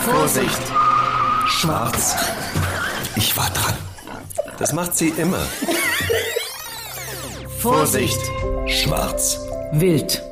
Vorsicht! 0.00 0.62
Schwarz. 1.46 2.16
Ich 3.16 3.36
war 3.36 3.48
dran. 3.50 3.74
Das 4.58 4.72
macht 4.72 4.96
sie 4.96 5.08
immer. 5.08 5.44
Vorsicht! 7.58 8.20
Schwarz. 8.66 9.38
Wild. 9.72 10.22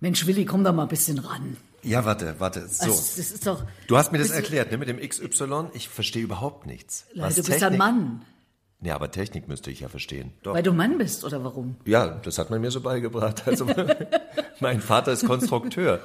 Mensch, 0.00 0.26
Willi, 0.26 0.44
komm 0.44 0.64
da 0.64 0.72
mal 0.72 0.82
ein 0.82 0.88
bisschen 0.88 1.18
ran. 1.18 1.56
Ja, 1.82 2.04
warte, 2.04 2.34
warte. 2.38 2.66
So. 2.68 2.84
Also, 2.84 2.96
das 2.96 3.18
ist 3.18 3.46
doch. 3.46 3.64
Du 3.86 3.96
hast 3.96 4.10
mir 4.12 4.18
das 4.18 4.30
erklärt, 4.30 4.72
ne, 4.72 4.78
mit 4.78 4.88
dem 4.88 4.98
XY. 4.98 5.68
Ich 5.72 5.88
verstehe 5.88 6.22
überhaupt 6.22 6.66
nichts. 6.66 7.06
Du 7.14 7.22
bist 7.22 7.62
ein 7.62 7.76
Mann. 7.76 8.24
Ja, 8.82 8.94
aber 8.94 9.10
Technik 9.10 9.48
müsste 9.48 9.70
ich 9.70 9.80
ja 9.80 9.88
verstehen. 9.88 10.32
Doch. 10.42 10.54
Weil 10.54 10.62
du 10.62 10.72
Mann 10.72 10.98
bist, 10.98 11.24
oder 11.24 11.42
warum? 11.42 11.76
Ja, 11.86 12.08
das 12.22 12.38
hat 12.38 12.50
man 12.50 12.60
mir 12.60 12.70
so 12.70 12.82
beigebracht. 12.82 13.44
Also, 13.46 13.66
mein 14.60 14.80
Vater 14.82 15.12
ist 15.12 15.26
Konstrukteur. 15.26 16.00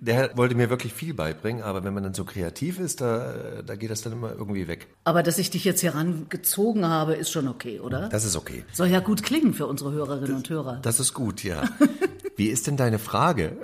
Der 0.00 0.34
wollte 0.36 0.54
mir 0.54 0.70
wirklich 0.70 0.94
viel 0.94 1.12
beibringen, 1.12 1.62
aber 1.62 1.84
wenn 1.84 1.92
man 1.92 2.02
dann 2.02 2.14
so 2.14 2.24
kreativ 2.24 2.78
ist, 2.78 3.02
da, 3.02 3.62
da 3.64 3.76
geht 3.76 3.90
das 3.90 4.00
dann 4.00 4.14
immer 4.14 4.32
irgendwie 4.32 4.66
weg. 4.66 4.86
Aber 5.04 5.22
dass 5.22 5.36
ich 5.36 5.50
dich 5.50 5.64
jetzt 5.64 5.80
hier 5.82 5.94
rangezogen 5.94 6.86
habe, 6.86 7.14
ist 7.14 7.30
schon 7.30 7.48
okay, 7.48 7.80
oder? 7.80 8.08
Das 8.08 8.24
ist 8.24 8.36
okay. 8.36 8.64
Soll 8.72 8.88
ja 8.88 9.00
gut 9.00 9.22
klingen 9.22 9.52
für 9.52 9.66
unsere 9.66 9.92
Hörerinnen 9.92 10.36
und 10.36 10.48
Hörer. 10.48 10.78
Das 10.80 11.00
ist 11.00 11.12
gut, 11.12 11.44
ja. 11.44 11.64
Wie 12.36 12.48
ist 12.48 12.66
denn 12.66 12.78
deine 12.78 12.98
Frage? 12.98 13.58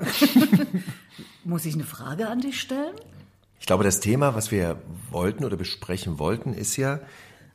Muss 1.44 1.64
ich 1.64 1.74
eine 1.74 1.84
Frage 1.84 2.28
an 2.28 2.40
dich 2.40 2.60
stellen? 2.60 2.94
Ich 3.58 3.66
glaube, 3.66 3.84
das 3.84 4.00
Thema, 4.00 4.34
was 4.34 4.50
wir 4.50 4.76
wollten 5.10 5.44
oder 5.44 5.56
besprechen 5.56 6.18
wollten, 6.18 6.54
ist 6.54 6.76
ja, 6.76 7.00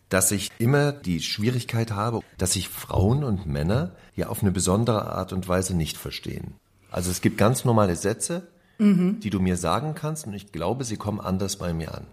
dass 0.09 0.31
ich 0.31 0.51
immer 0.59 0.91
die 0.91 1.21
Schwierigkeit 1.21 1.91
habe, 1.91 2.21
dass 2.37 2.53
sich 2.53 2.69
Frauen 2.69 3.23
und 3.23 3.45
Männer 3.45 3.95
ja 4.15 4.27
auf 4.27 4.41
eine 4.41 4.51
besondere 4.51 5.11
Art 5.13 5.33
und 5.33 5.47
Weise 5.47 5.75
nicht 5.75 5.97
verstehen. 5.97 6.55
Also 6.91 7.11
es 7.11 7.21
gibt 7.21 7.37
ganz 7.37 7.65
normale 7.65 7.95
Sätze, 7.95 8.47
die 8.77 9.29
du 9.29 9.39
mir 9.39 9.55
sagen 9.55 9.95
kannst 9.95 10.27
und 10.27 10.33
ich 10.33 10.51
glaube, 10.51 10.83
sie 10.83 10.97
kommen 10.97 11.21
anders 11.21 11.55
bei 11.55 11.73
mir 11.73 11.95
an. 11.95 12.07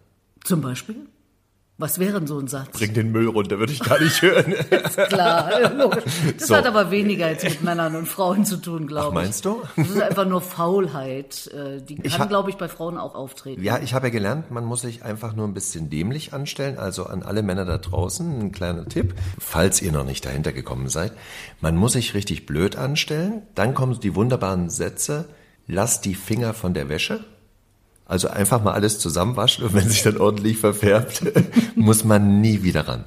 Zum 0.44 0.60
Beispiel? 0.60 1.06
Was 1.78 1.98
wäre 1.98 2.18
denn 2.20 2.26
so 2.28 2.38
ein 2.38 2.46
Satz? 2.48 2.78
Bring 2.78 2.92
den 2.94 3.10
Müll 3.10 3.26
runter, 3.28 3.58
würde 3.58 3.72
ich 3.72 3.80
gar 3.80 3.98
nicht 3.98 4.20
hören. 4.22 4.54
Klar, 5.08 5.72
logisch. 5.74 6.04
Das 6.38 6.46
So. 6.48 6.54
hat 6.56 6.66
aber 6.66 6.90
weniger 6.90 7.28
jetzt 7.30 7.42
mit 7.44 7.62
Männern 7.62 7.96
und 7.96 8.06
Frauen 8.06 8.44
zu 8.44 8.58
tun, 8.58 8.86
glaube 8.86 9.08
ich. 9.08 9.14
meinst 9.14 9.44
du? 9.46 9.62
Das 9.76 9.88
ist 9.88 10.00
einfach 10.00 10.26
nur 10.26 10.42
Faulheit. 10.42 11.48
äh, 11.52 11.80
Die 11.82 11.96
kann, 11.96 12.28
glaube 12.28 12.50
ich, 12.50 12.56
bei 12.56 12.68
Frauen 12.68 12.98
auch 12.98 13.14
auftreten. 13.14 13.62
Ja, 13.62 13.78
ich 13.78 13.94
habe 13.94 14.08
ja 14.08 14.12
gelernt, 14.12 14.50
man 14.50 14.64
muss 14.64 14.82
sich 14.82 15.02
einfach 15.02 15.34
nur 15.34 15.48
ein 15.48 15.54
bisschen 15.54 15.90
dämlich 15.90 16.32
anstellen. 16.34 16.78
Also 16.78 17.06
an 17.06 17.22
alle 17.22 17.42
Männer 17.42 17.64
da 17.64 17.78
draußen 17.78 18.40
ein 18.40 18.52
kleiner 18.52 18.86
Tipp, 18.88 19.14
falls 19.40 19.82
ihr 19.82 19.92
noch 19.92 20.04
nicht 20.04 20.24
dahinter 20.24 20.52
gekommen 20.52 20.88
seid. 20.88 21.12
Man 21.60 21.76
muss 21.76 21.94
sich 21.94 22.14
richtig 22.14 22.46
blöd 22.46 22.76
anstellen. 22.76 23.42
Dann 23.54 23.74
kommen 23.74 23.98
die 23.98 24.14
wunderbaren 24.14 24.70
Sätze, 24.70 25.24
lass 25.66 26.00
die 26.00 26.14
Finger 26.14 26.54
von 26.54 26.74
der 26.74 26.88
Wäsche. 26.88 27.24
Also 28.06 28.28
einfach 28.28 28.62
mal 28.62 28.72
alles 28.72 28.98
zusammenwaschen 28.98 29.64
und 29.64 29.75
wenn 29.75 29.89
sich 29.89 30.03
dann 30.03 30.19
ordentlich 30.19 30.58
verfärbt, 30.58 31.22
muss 31.77 32.05
man 32.05 32.41
nie 32.41 32.62
wieder 32.62 32.86
ran. 32.89 33.05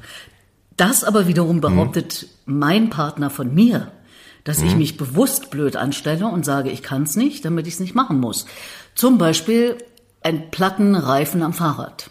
Das 0.78 1.04
aber 1.04 1.28
wiederum 1.28 1.62
behauptet 1.62 2.28
mein 2.46 2.90
Partner 2.90 3.30
von 3.30 3.54
mir, 3.54 3.92
dass 4.44 4.62
ich 4.62 4.76
mich 4.76 4.98
bewusst 4.98 5.50
blöd 5.50 5.76
anstelle 5.76 6.28
und 6.28 6.46
sage, 6.46 6.70
ich 6.70 6.84
kann 6.84 7.04
es 7.04 7.16
nicht, 7.16 7.46
damit 7.46 7.66
ich 7.66 7.76
es 7.76 7.80
nicht 7.80 7.96
machen 7.96 8.20
muss. 8.20 8.46
Zum 8.94 9.18
Beispiel 9.18 9.78
einen 10.22 10.50
platten 10.52 10.96
Reifen 10.96 11.44
am 11.44 11.54
Fahrrad 11.54 12.10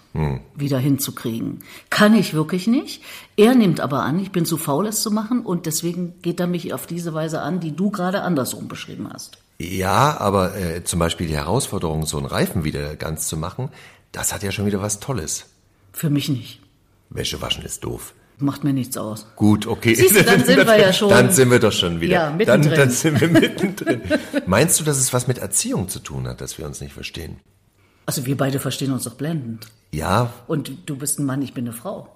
wieder 0.55 0.79
hinzukriegen. 0.79 1.65
Kann 1.91 2.15
ich 2.15 2.35
wirklich 2.35 2.69
nicht. 2.69 3.03
Er 3.37 3.57
nimmt 3.57 3.81
aber 3.81 4.03
an, 4.05 4.21
ich 4.21 4.31
bin 4.31 4.45
zu 4.45 4.57
faul, 4.57 4.87
es 4.87 5.03
zu 5.03 5.11
machen 5.11 5.41
und 5.41 5.67
deswegen 5.67 6.15
geht 6.23 6.39
er 6.39 6.47
mich 6.47 6.73
auf 6.73 6.87
diese 6.87 7.13
Weise 7.13 7.43
an, 7.43 7.59
die 7.59 7.75
du 7.75 7.91
gerade 7.91 8.23
andersrum 8.23 8.69
beschrieben 8.69 9.09
hast. 9.13 9.39
Ja, 9.59 10.17
aber 10.19 10.57
äh, 10.57 10.85
zum 10.85 10.99
Beispiel 10.99 11.27
die 11.29 11.37
Herausforderung, 11.37 12.07
so 12.07 12.17
einen 12.19 12.27
Reifen 12.27 12.65
wieder 12.65 12.97
ganz 12.97 13.29
zu 13.29 13.37
machen, 13.37 13.69
das 14.13 14.33
hat 14.33 14.43
ja 14.43 14.51
schon 14.53 14.67
wieder 14.67 14.83
was 14.83 15.01
Tolles. 15.01 15.47
Für 15.93 16.11
mich 16.11 16.29
nicht. 16.29 16.61
Wäsche 17.11 17.41
waschen 17.41 17.65
ist 17.65 17.85
doof. 17.85 18.15
Macht 18.39 18.65
mir 18.65 18.73
nichts 18.73 18.97
aus. 18.97 19.27
Gut, 19.37 19.67
okay. 19.69 19.95
Siehst 19.95 20.17
du, 20.17 20.25
dann 20.25 20.45
sind 20.45 20.67
wir 20.67 20.77
ja 20.79 20.93
schon- 20.93 21.09
Dann 21.09 21.31
sind 21.31 21.51
wir 21.53 21.61
doch 21.61 21.71
schon 21.73 22.01
wieder. 22.01 22.15
Ja, 22.15 22.27
dann, 22.29 22.37
mittendrin. 22.37 22.75
dann 22.75 22.91
sind 22.91 23.21
wir 23.21 23.29
mittendrin. 23.41 24.01
Meinst 24.47 24.81
du, 24.81 24.85
dass 24.85 24.99
es 24.99 25.13
was 25.13 25.29
mit 25.29 25.39
Erziehung 25.39 25.89
zu 25.89 26.01
tun 26.01 26.27
hat, 26.27 26.41
dass 26.41 26.59
wir 26.59 26.67
uns 26.67 26.81
nicht 26.81 26.93
verstehen? 26.95 27.37
Also 28.07 28.27
wir 28.27 28.37
beide 28.37 28.59
verstehen 28.59 28.93
uns 28.93 29.05
doch 29.05 29.15
blendend. 29.15 29.69
Ja, 29.93 30.33
Und 30.49 30.73
du 30.87 30.97
bist 30.97 31.21
ein 31.21 31.27
Mann, 31.27 31.43
ich 31.43 31.55
bin 31.55 31.65
eine 31.65 31.73
Frau. 31.73 32.09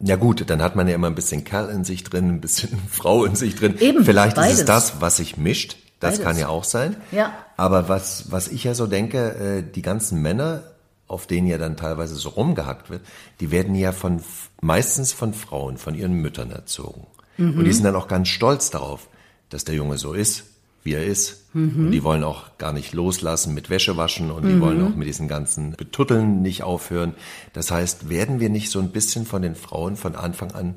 ja 0.00 0.16
gut, 0.16 0.44
dann 0.50 0.60
hat 0.62 0.76
man 0.76 0.86
ja 0.86 0.94
immer 0.94 1.06
ein 1.06 1.14
bisschen 1.14 1.44
Kerl 1.44 1.70
in 1.70 1.82
sich 1.84 2.04
drin, 2.04 2.28
ein 2.28 2.40
bisschen 2.42 2.78
Frau 2.90 3.24
in 3.24 3.34
sich 3.34 3.56
drin. 3.56 3.78
Eben, 3.80 4.04
Vielleicht 4.04 4.36
ist 4.36 4.42
beides. 4.42 4.58
es 4.60 4.64
das, 4.66 5.00
was 5.00 5.16
sich 5.16 5.38
mischt. 5.38 5.78
Das 6.00 6.14
Beides. 6.14 6.24
kann 6.24 6.38
ja 6.38 6.48
auch 6.48 6.64
sein. 6.64 6.96
Ja. 7.10 7.32
Aber 7.56 7.88
was, 7.88 8.30
was 8.30 8.48
ich 8.48 8.64
ja 8.64 8.74
so 8.74 8.86
denke, 8.86 9.34
äh, 9.34 9.62
die 9.62 9.82
ganzen 9.82 10.22
Männer, 10.22 10.62
auf 11.06 11.26
denen 11.26 11.46
ja 11.46 11.58
dann 11.58 11.76
teilweise 11.76 12.14
so 12.14 12.28
rumgehackt 12.30 12.90
wird, 12.90 13.02
die 13.40 13.50
werden 13.50 13.74
ja 13.74 13.92
von, 13.92 14.22
meistens 14.60 15.12
von 15.12 15.34
Frauen, 15.34 15.76
von 15.78 15.94
ihren 15.94 16.12
Müttern 16.12 16.50
erzogen. 16.50 17.06
Und 17.38 17.64
die 17.64 17.72
sind 17.72 17.84
dann 17.84 17.94
auch 17.94 18.08
ganz 18.08 18.28
stolz 18.28 18.70
darauf, 18.70 19.08
dass 19.48 19.64
der 19.64 19.76
Junge 19.76 19.96
so 19.96 20.12
ist, 20.12 20.44
wie 20.82 20.94
er 20.94 21.04
ist. 21.04 21.44
Und 21.84 21.90
die 21.92 22.02
wollen 22.02 22.24
auch 22.24 22.58
gar 22.58 22.72
nicht 22.72 22.92
loslassen 22.92 23.54
mit 23.54 23.70
Wäschewaschen 23.70 24.30
und 24.30 24.44
die 24.46 24.60
wollen 24.60 24.84
auch 24.84 24.96
mit 24.96 25.06
diesen 25.06 25.28
ganzen 25.28 25.72
Betutteln 25.72 26.42
nicht 26.42 26.64
aufhören. 26.64 27.14
Das 27.52 27.70
heißt, 27.70 28.08
werden 28.08 28.40
wir 28.40 28.48
nicht 28.48 28.70
so 28.70 28.80
ein 28.80 28.90
bisschen 28.90 29.24
von 29.24 29.42
den 29.42 29.54
Frauen 29.54 29.96
von 29.96 30.16
Anfang 30.16 30.52
an 30.52 30.74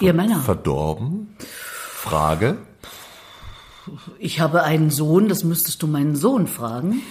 Männer. 0.00 0.40
verdorben? 0.40 1.36
Frage. 1.38 2.58
Ich 4.18 4.40
habe 4.40 4.62
einen 4.62 4.90
Sohn, 4.90 5.28
das 5.28 5.44
müsstest 5.44 5.82
du 5.82 5.86
meinen 5.86 6.16
Sohn 6.16 6.46
fragen. 6.46 7.02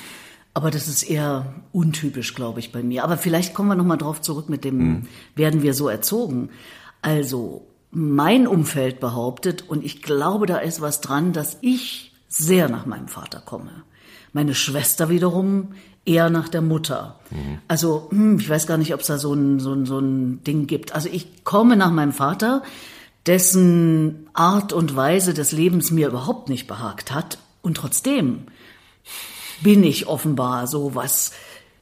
Aber 0.54 0.72
das 0.72 0.88
ist 0.88 1.04
eher 1.04 1.54
untypisch, 1.72 2.36
glaube 2.36 2.60
ich, 2.60 2.72
bei 2.72 2.84
mir. 2.84 3.04
Aber 3.04 3.18
vielleicht 3.18 3.54
kommen 3.54 3.70
wir 3.70 3.76
nochmal 3.76 3.98
drauf 3.98 4.22
zurück 4.22 4.50
mit 4.50 4.64
dem, 4.64 5.08
werden 5.36 5.62
wir 5.62 5.74
so 5.74 5.88
erzogen? 5.88 6.50
Also, 7.02 7.66
mein 7.92 8.48
Umfeld 8.48 9.00
behauptet, 9.00 9.64
und 9.68 9.86
ich 9.86 10.02
glaube, 10.02 10.46
da 10.48 10.58
ist 10.58 10.82
was 10.82 11.02
dran, 11.02 11.34
dass 11.34 11.58
ich 11.62 12.14
sehr 12.28 12.70
nach 12.70 12.86
meinem 12.86 13.08
Vater 13.08 13.40
komme. 13.40 13.72
Meine 14.34 14.54
Schwester 14.54 15.10
wiederum 15.10 15.70
eher 16.06 16.30
nach 16.30 16.50
der 16.50 16.62
Mutter. 16.62 17.20
Also, 17.68 18.08
hm, 18.10 18.40
ich 18.40 18.50
weiß 18.50 18.68
gar 18.68 18.78
nicht, 18.78 18.94
ob 18.94 19.02
es 19.02 19.08
da 19.08 19.18
so 19.18 19.34
ein, 19.34 19.60
so, 19.60 19.74
ein, 19.74 19.86
so 19.86 20.00
ein 20.00 20.44
Ding 20.44 20.68
gibt. 20.68 20.94
Also, 20.94 21.10
ich 21.12 21.44
komme 21.44 21.78
nach 21.78 21.92
meinem 21.92 22.14
Vater, 22.14 22.64
dessen 23.26 24.30
Art 24.34 24.74
und 24.74 24.96
Weise 24.96 25.34
des 25.34 25.52
Lebens 25.52 25.92
mir 25.92 26.08
überhaupt 26.08 26.50
nicht 26.50 26.68
behagt 26.68 27.12
hat. 27.12 27.38
Und 27.62 27.78
trotzdem 27.78 28.44
bin 29.62 29.84
ich 29.84 30.08
offenbar 30.08 30.68
so 30.68 30.96
was 30.96 31.32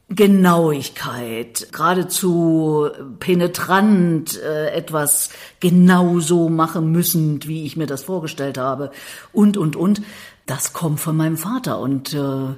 Genauigkeit, 0.10 1.68
geradezu 1.74 2.90
penetrant, 3.20 4.42
äh, 4.42 4.72
etwas 4.72 5.32
genauso 5.60 6.48
machen 6.48 6.92
müssen, 6.94 7.44
wie 7.44 7.66
ich 7.66 7.76
mir 7.76 7.88
das 7.88 8.04
vorgestellt 8.04 8.58
habe 8.58 8.92
und, 9.34 9.58
und, 9.58 9.76
und. 9.76 10.02
Das 10.46 10.72
kommt 10.72 11.02
von 11.02 11.18
meinem 11.18 11.36
Vater 11.36 11.80
und 11.80 12.14
äh, 12.14 12.56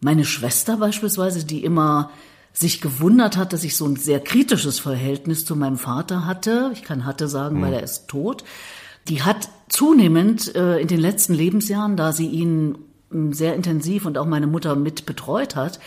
meine 0.00 0.24
Schwester 0.24 0.78
beispielsweise, 0.78 1.44
die 1.44 1.62
immer 1.64 2.10
sich 2.54 2.80
gewundert 2.80 3.36
hat, 3.36 3.52
dass 3.52 3.64
ich 3.64 3.76
so 3.76 3.84
ein 3.84 3.96
sehr 3.96 4.20
kritisches 4.20 4.78
Verhältnis 4.78 5.44
zu 5.44 5.56
meinem 5.56 5.76
Vater 5.76 6.24
hatte. 6.24 6.70
Ich 6.72 6.82
kann 6.82 7.04
hatte 7.04 7.28
sagen, 7.28 7.60
weil 7.60 7.74
er 7.74 7.82
ist 7.82 8.06
tot. 8.06 8.44
Die 9.08 9.22
hat 9.22 9.48
zunehmend 9.68 10.54
äh, 10.54 10.78
in 10.78 10.86
den 10.86 11.00
letzten 11.00 11.34
Lebensjahren, 11.34 11.96
da 11.96 12.12
sie 12.12 12.28
ihn 12.28 12.78
m, 13.10 13.32
sehr 13.32 13.56
intensiv 13.56 14.06
und 14.06 14.16
auch 14.16 14.24
meine 14.24 14.46
Mutter 14.46 14.76
mit 14.76 15.04
betreut 15.04 15.56
hat, 15.56 15.80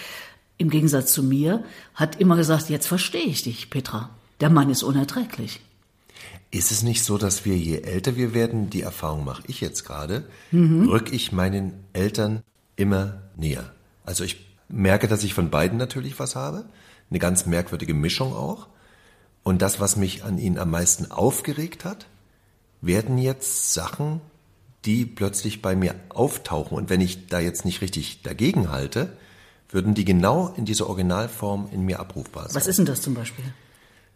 im 0.57 0.69
Gegensatz 0.69 1.13
zu 1.13 1.23
mir, 1.23 1.63
hat 1.95 2.19
immer 2.19 2.35
gesagt, 2.35 2.69
jetzt 2.69 2.87
verstehe 2.87 3.25
ich 3.25 3.43
dich, 3.43 3.69
Petra. 3.69 4.09
Der 4.41 4.49
Mann 4.49 4.69
ist 4.69 4.83
unerträglich. 4.83 5.61
Ist 6.51 6.71
es 6.71 6.83
nicht 6.83 7.03
so, 7.03 7.17
dass 7.17 7.45
wir, 7.45 7.57
je 7.57 7.79
älter 7.79 8.17
wir 8.17 8.33
werden, 8.33 8.69
die 8.69 8.81
Erfahrung 8.81 9.23
mache 9.23 9.43
ich 9.47 9.61
jetzt 9.61 9.83
gerade, 9.83 10.23
rück 10.53 11.11
ich 11.11 11.31
meinen 11.31 11.73
Eltern 11.93 12.41
immer 12.75 13.21
näher. 13.35 13.71
Also 14.05 14.23
ich 14.23 14.46
merke, 14.69 15.07
dass 15.07 15.23
ich 15.23 15.33
von 15.33 15.49
beiden 15.49 15.77
natürlich 15.77 16.19
was 16.19 16.35
habe, 16.35 16.65
eine 17.09 17.19
ganz 17.19 17.45
merkwürdige 17.45 17.93
Mischung 17.93 18.33
auch. 18.33 18.67
Und 19.43 19.61
das, 19.61 19.79
was 19.79 19.95
mich 19.95 20.23
an 20.23 20.37
ihnen 20.37 20.57
am 20.57 20.71
meisten 20.71 21.09
aufgeregt 21.09 21.85
hat, 21.85 22.07
werden 22.81 23.17
jetzt 23.17 23.73
Sachen, 23.73 24.21
die 24.85 25.05
plötzlich 25.05 25.61
bei 25.61 25.75
mir 25.75 25.95
auftauchen. 26.09 26.77
Und 26.77 26.89
wenn 26.89 27.01
ich 27.01 27.27
da 27.27 27.39
jetzt 27.39 27.65
nicht 27.65 27.81
richtig 27.81 28.21
dagegen 28.23 28.71
halte, 28.71 29.13
würden 29.69 29.93
die 29.93 30.05
genau 30.05 30.53
in 30.55 30.65
dieser 30.65 30.87
Originalform 30.87 31.69
in 31.71 31.83
mir 31.83 31.99
abrufbar 31.99 32.47
sein. 32.47 32.55
Was 32.55 32.67
ist 32.67 32.77
denn 32.77 32.85
das 32.85 33.01
zum 33.01 33.13
Beispiel? 33.13 33.45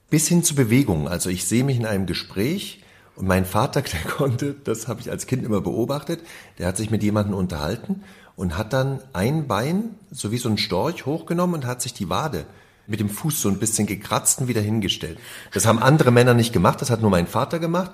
Bis 0.09 0.27
hin 0.27 0.44
zu 0.44 0.56
Bewegungen. 0.56 1.07
Also 1.07 1.30
ich 1.30 1.45
sehe 1.45 1.63
mich 1.63 1.77
in 1.77 1.86
einem 1.86 2.06
Gespräch 2.06 2.83
und 3.15 3.27
mein 3.27 3.45
Vater, 3.45 3.81
der 3.81 4.01
konnte, 4.01 4.56
das 4.63 4.88
habe 4.88 5.01
ich 5.01 5.09
als 5.09 5.27
Kind 5.27 5.44
immer 5.44 5.62
beobachtet, 5.62 6.21
der 6.57 6.68
hat 6.68 6.77
sich 6.77 6.89
mit 6.89 7.04
jemandem 7.04 7.36
unterhalten 7.36 8.04
und 8.41 8.57
hat 8.57 8.73
dann 8.73 9.01
ein 9.13 9.47
Bein, 9.47 9.95
so 10.09 10.31
wie 10.31 10.39
so 10.39 10.49
ein 10.49 10.57
Storch, 10.57 11.05
hochgenommen 11.05 11.53
und 11.53 11.67
hat 11.67 11.79
sich 11.79 11.93
die 11.93 12.09
Wade 12.09 12.45
mit 12.88 12.99
dem 12.99 13.07
Fuß 13.07 13.39
so 13.39 13.49
ein 13.49 13.59
bisschen 13.59 13.85
gekratzt 13.85 14.41
und 14.41 14.47
wieder 14.47 14.61
hingestellt. 14.61 15.19
Das 15.53 15.67
haben 15.67 15.77
andere 15.77 16.09
Männer 16.09 16.33
nicht 16.33 16.51
gemacht, 16.51 16.81
das 16.81 16.89
hat 16.89 17.01
nur 17.01 17.11
mein 17.11 17.27
Vater 17.27 17.59
gemacht. 17.59 17.91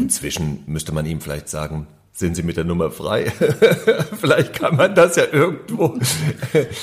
Inzwischen 0.00 0.64
müsste 0.66 0.92
man 0.92 1.04
ihm 1.04 1.20
vielleicht 1.20 1.50
sagen, 1.50 1.86
sind 2.12 2.34
Sie 2.34 2.42
mit 2.42 2.56
der 2.56 2.64
Nummer 2.64 2.90
frei? 2.90 3.30
Vielleicht 4.20 4.54
kann 4.54 4.76
man 4.76 4.94
das 4.94 5.16
ja 5.16 5.24
irgendwo. 5.30 5.98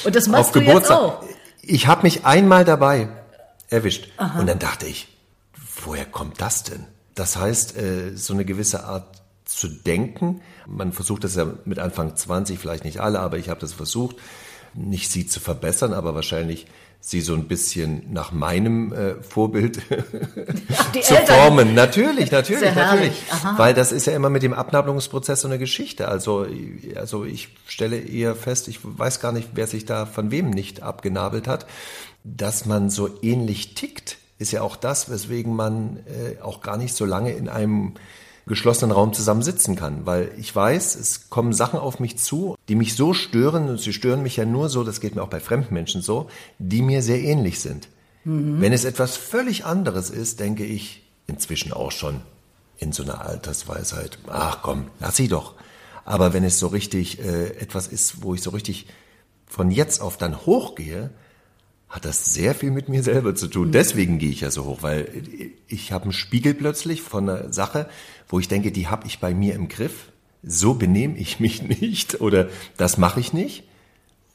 Und 0.05 0.15
das 0.15 0.27
machst 0.27 0.55
du 0.55 0.59
jetzt 0.59 0.91
auch? 0.91 1.23
Ich 1.61 1.87
habe 1.87 2.03
mich 2.03 2.23
einmal 2.23 2.65
dabei 2.65 3.09
erwischt. 3.67 4.09
Aha. 4.17 4.39
Und 4.39 4.47
dann 4.47 4.59
dachte 4.59 4.85
ich, 4.85 5.07
woher 5.83 6.05
kommt 6.05 6.39
das 6.39 6.63
denn? 6.63 6.85
Das 7.13 7.35
heißt, 7.35 7.77
äh, 7.77 8.15
so 8.15 8.33
eine 8.33 8.45
gewisse 8.45 8.85
Art 8.85 9.21
zu 9.57 9.67
denken. 9.67 10.41
Man 10.67 10.93
versucht 10.93 11.23
das 11.23 11.35
ja 11.35 11.47
mit 11.65 11.79
Anfang 11.79 12.15
20, 12.15 12.59
vielleicht 12.59 12.83
nicht 12.85 12.99
alle, 12.99 13.19
aber 13.19 13.37
ich 13.37 13.49
habe 13.49 13.59
das 13.59 13.73
versucht, 13.73 14.17
nicht 14.75 15.09
sie 15.09 15.25
zu 15.25 15.39
verbessern, 15.39 15.93
aber 15.93 16.13
wahrscheinlich 16.13 16.67
sie 16.99 17.21
so 17.21 17.33
ein 17.33 17.47
bisschen 17.47 18.11
nach 18.11 18.31
meinem 18.31 18.91
äh, 18.91 19.15
Vorbild 19.21 19.75
zu 21.01 21.15
Eltern. 21.15 21.25
formen. 21.25 21.73
Natürlich, 21.73 22.31
natürlich, 22.31 22.75
natürlich. 22.75 23.23
Weil 23.55 23.73
das 23.73 23.91
ist 23.91 24.05
ja 24.05 24.13
immer 24.13 24.29
mit 24.29 24.43
dem 24.43 24.53
Abnabelungsprozess 24.53 25.41
so 25.41 25.47
eine 25.47 25.57
Geschichte. 25.57 26.07
Also, 26.07 26.45
also 26.95 27.23
ich 27.23 27.49
stelle 27.65 27.97
eher 27.97 28.35
fest, 28.35 28.67
ich 28.67 28.79
weiß 28.83 29.19
gar 29.21 29.31
nicht, 29.31 29.49
wer 29.53 29.67
sich 29.67 29.85
da 29.85 30.05
von 30.05 30.31
wem 30.31 30.49
nicht 30.49 30.83
abgenabelt 30.83 31.47
hat, 31.47 31.65
dass 32.23 32.65
man 32.65 32.89
so 32.89 33.09
ähnlich 33.23 33.73
tickt, 33.73 34.17
ist 34.37 34.51
ja 34.51 34.61
auch 34.61 34.75
das, 34.75 35.09
weswegen 35.09 35.55
man 35.55 35.97
äh, 36.05 36.41
auch 36.41 36.61
gar 36.61 36.77
nicht 36.77 36.95
so 36.95 37.05
lange 37.05 37.31
in 37.31 37.49
einem 37.49 37.93
geschlossenen 38.47 38.91
Raum 38.91 39.13
zusammen 39.13 39.43
sitzen 39.43 39.75
kann, 39.75 40.05
weil 40.05 40.31
ich 40.37 40.55
weiß, 40.55 40.95
es 40.95 41.29
kommen 41.29 41.53
Sachen 41.53 41.79
auf 41.79 41.99
mich 41.99 42.17
zu, 42.17 42.55
die 42.67 42.75
mich 42.75 42.95
so 42.95 43.13
stören, 43.13 43.69
und 43.69 43.79
sie 43.79 43.93
stören 43.93 44.23
mich 44.23 44.37
ja 44.37 44.45
nur 44.45 44.69
so, 44.69 44.83
das 44.83 45.01
geht 45.01 45.15
mir 45.15 45.21
auch 45.21 45.29
bei 45.29 45.39
fremden 45.39 45.73
Menschen 45.73 46.01
so, 46.01 46.29
die 46.57 46.81
mir 46.81 47.01
sehr 47.01 47.21
ähnlich 47.21 47.59
sind. 47.59 47.89
Mhm. 48.23 48.61
Wenn 48.61 48.73
es 48.73 48.85
etwas 48.85 49.17
völlig 49.17 49.65
anderes 49.65 50.09
ist, 50.09 50.39
denke 50.39 50.65
ich 50.65 51.03
inzwischen 51.27 51.73
auch 51.73 51.91
schon 51.91 52.21
in 52.77 52.91
so 52.91 53.03
einer 53.03 53.25
Altersweisheit, 53.25 54.19
ach 54.27 54.61
komm, 54.61 54.87
lass 54.99 55.15
sie 55.15 55.27
doch. 55.27 55.55
Aber 56.05 56.33
wenn 56.33 56.43
es 56.43 56.57
so 56.57 56.67
richtig 56.67 57.19
äh, 57.19 57.49
etwas 57.59 57.87
ist, 57.87 58.23
wo 58.23 58.33
ich 58.33 58.41
so 58.41 58.51
richtig 58.51 58.87
von 59.45 59.71
jetzt 59.71 60.01
auf 60.01 60.17
dann 60.17 60.45
hochgehe, 60.45 61.09
hat 61.89 62.03
das 62.03 62.33
sehr 62.33 62.53
viel 62.53 62.71
mit 62.71 62.89
mir 62.89 63.01
selber 63.01 63.33
zu 63.35 63.47
tun. 63.47 63.71
Deswegen 63.71 64.19
gehe 64.19 64.29
ich 64.29 64.41
ja 64.41 64.51
so 64.51 64.65
hoch, 64.65 64.79
weil 64.81 65.07
ich 65.67 65.91
habe 65.91 66.05
einen 66.05 66.13
Spiegel 66.13 66.53
plötzlich 66.53 67.01
von 67.01 67.29
einer 67.29 67.53
Sache, 67.53 67.87
wo 68.27 68.39
ich 68.39 68.47
denke, 68.47 68.71
die 68.71 68.87
habe 68.87 69.07
ich 69.07 69.19
bei 69.19 69.33
mir 69.33 69.55
im 69.55 69.69
Griff. 69.69 70.11
So 70.43 70.73
benehme 70.73 71.17
ich 71.17 71.39
mich 71.39 71.61
nicht 71.81 72.19
oder 72.19 72.49
das 72.75 72.97
mache 72.97 73.19
ich 73.19 73.31
nicht. 73.33 73.63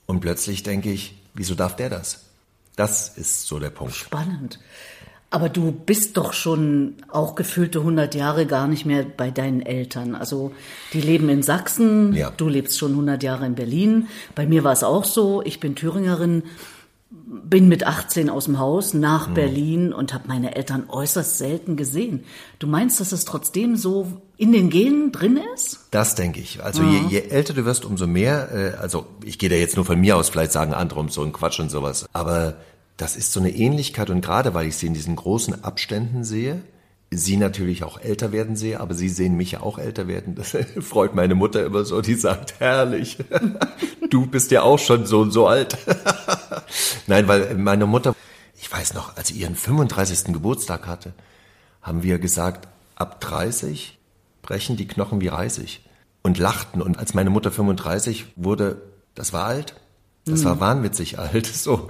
Und 0.06 0.20
plötzlich 0.20 0.62
denke 0.62 0.90
ich, 0.90 1.14
wieso 1.34 1.54
darf 1.54 1.76
der 1.76 1.90
das? 1.90 2.24
Das 2.76 3.08
ist 3.10 3.46
so 3.46 3.58
der 3.58 3.70
Punkt. 3.70 3.94
Spannend. 3.94 4.58
Aber 5.28 5.48
du 5.48 5.72
bist 5.72 6.18
doch 6.18 6.34
schon 6.34 6.96
auch 7.08 7.34
gefühlte 7.34 7.78
100 7.78 8.14
Jahre 8.14 8.44
gar 8.44 8.68
nicht 8.68 8.84
mehr 8.84 9.02
bei 9.04 9.30
deinen 9.30 9.62
Eltern. 9.62 10.14
Also 10.14 10.52
die 10.92 11.00
leben 11.00 11.30
in 11.30 11.42
Sachsen, 11.42 12.12
ja. 12.14 12.30
du 12.36 12.48
lebst 12.48 12.78
schon 12.78 12.90
100 12.90 13.22
Jahre 13.22 13.46
in 13.46 13.54
Berlin. 13.54 14.08
Bei 14.34 14.46
mir 14.46 14.62
war 14.62 14.72
es 14.72 14.84
auch 14.84 15.04
so, 15.04 15.42
ich 15.42 15.58
bin 15.58 15.74
Thüringerin 15.74 16.42
bin 17.14 17.68
mit 17.68 17.86
18 17.86 18.30
aus 18.30 18.46
dem 18.46 18.58
Haus 18.58 18.94
nach 18.94 19.28
mhm. 19.28 19.34
Berlin 19.34 19.92
und 19.92 20.14
habe 20.14 20.28
meine 20.28 20.54
Eltern 20.56 20.84
äußerst 20.88 21.38
selten 21.38 21.76
gesehen. 21.76 22.24
Du 22.58 22.66
meinst, 22.66 23.00
dass 23.00 23.12
es 23.12 23.24
trotzdem 23.24 23.76
so 23.76 24.22
in 24.36 24.52
den 24.52 24.70
Genen 24.70 25.12
drin 25.12 25.38
ist? 25.54 25.80
Das 25.90 26.14
denke 26.14 26.40
ich. 26.40 26.62
Also 26.62 26.82
je, 26.82 27.00
je, 27.08 27.20
älter 27.28 27.54
du 27.54 27.64
wirst, 27.64 27.84
umso 27.84 28.06
mehr, 28.06 28.50
äh, 28.52 28.80
also 28.80 29.06
ich 29.24 29.38
gehe 29.38 29.48
da 29.48 29.56
jetzt 29.56 29.76
nur 29.76 29.84
von 29.84 30.00
mir 30.00 30.16
aus, 30.16 30.30
vielleicht 30.30 30.52
sagen 30.52 30.72
andere 30.72 31.00
um 31.00 31.08
so 31.08 31.22
einen 31.22 31.32
Quatsch 31.32 31.60
und 31.60 31.70
sowas, 31.70 32.06
aber 32.12 32.56
das 32.96 33.16
ist 33.16 33.32
so 33.32 33.40
eine 33.40 33.50
Ähnlichkeit 33.50 34.10
und 34.10 34.20
gerade 34.20 34.54
weil 34.54 34.66
ich 34.66 34.76
sie 34.76 34.86
in 34.86 34.94
diesen 34.94 35.16
großen 35.16 35.64
Abständen 35.64 36.24
sehe, 36.24 36.62
sie 37.14 37.36
natürlich 37.36 37.84
auch 37.84 38.00
älter 38.00 38.32
werden 38.32 38.56
sehe, 38.56 38.80
aber 38.80 38.94
sie 38.94 39.08
sehen 39.08 39.36
mich 39.36 39.52
ja 39.52 39.60
auch 39.60 39.78
älter 39.78 40.08
werden. 40.08 40.34
Das 40.34 40.56
freut 40.80 41.14
meine 41.14 41.34
Mutter 41.34 41.64
immer 41.64 41.84
so, 41.84 42.00
die 42.00 42.14
sagt, 42.14 42.58
herrlich, 42.58 43.18
du 44.10 44.26
bist 44.26 44.50
ja 44.50 44.62
auch 44.62 44.78
schon 44.78 45.06
so 45.06 45.20
und 45.20 45.30
so 45.30 45.46
alt. 45.46 45.76
Nein, 47.06 47.28
weil 47.28 47.54
meine 47.56 47.86
Mutter, 47.86 48.14
ich 48.58 48.72
weiß 48.72 48.94
noch, 48.94 49.16
als 49.16 49.28
sie 49.28 49.34
ihren 49.34 49.54
35. 49.54 50.32
Geburtstag 50.32 50.86
hatte, 50.86 51.12
haben 51.82 52.02
wir 52.02 52.18
gesagt, 52.18 52.68
ab 52.94 53.20
30 53.20 53.98
brechen 54.40 54.76
die 54.76 54.88
Knochen 54.88 55.20
wie 55.20 55.28
Reisig 55.28 55.80
und 56.22 56.38
lachten. 56.38 56.80
Und 56.80 56.98
als 56.98 57.14
meine 57.14 57.30
Mutter 57.30 57.52
35 57.52 58.26
wurde, 58.36 58.80
das 59.14 59.32
war 59.32 59.44
alt. 59.44 59.74
Das 60.24 60.40
mhm. 60.40 60.44
war 60.44 60.60
wahnwitzig 60.60 61.18
alt, 61.18 61.46
so. 61.46 61.88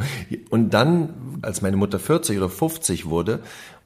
Und 0.48 0.70
dann, 0.70 1.38
als 1.42 1.60
meine 1.60 1.76
Mutter 1.76 1.98
40 1.98 2.38
oder 2.38 2.48
50 2.48 3.06
wurde, 3.06 3.40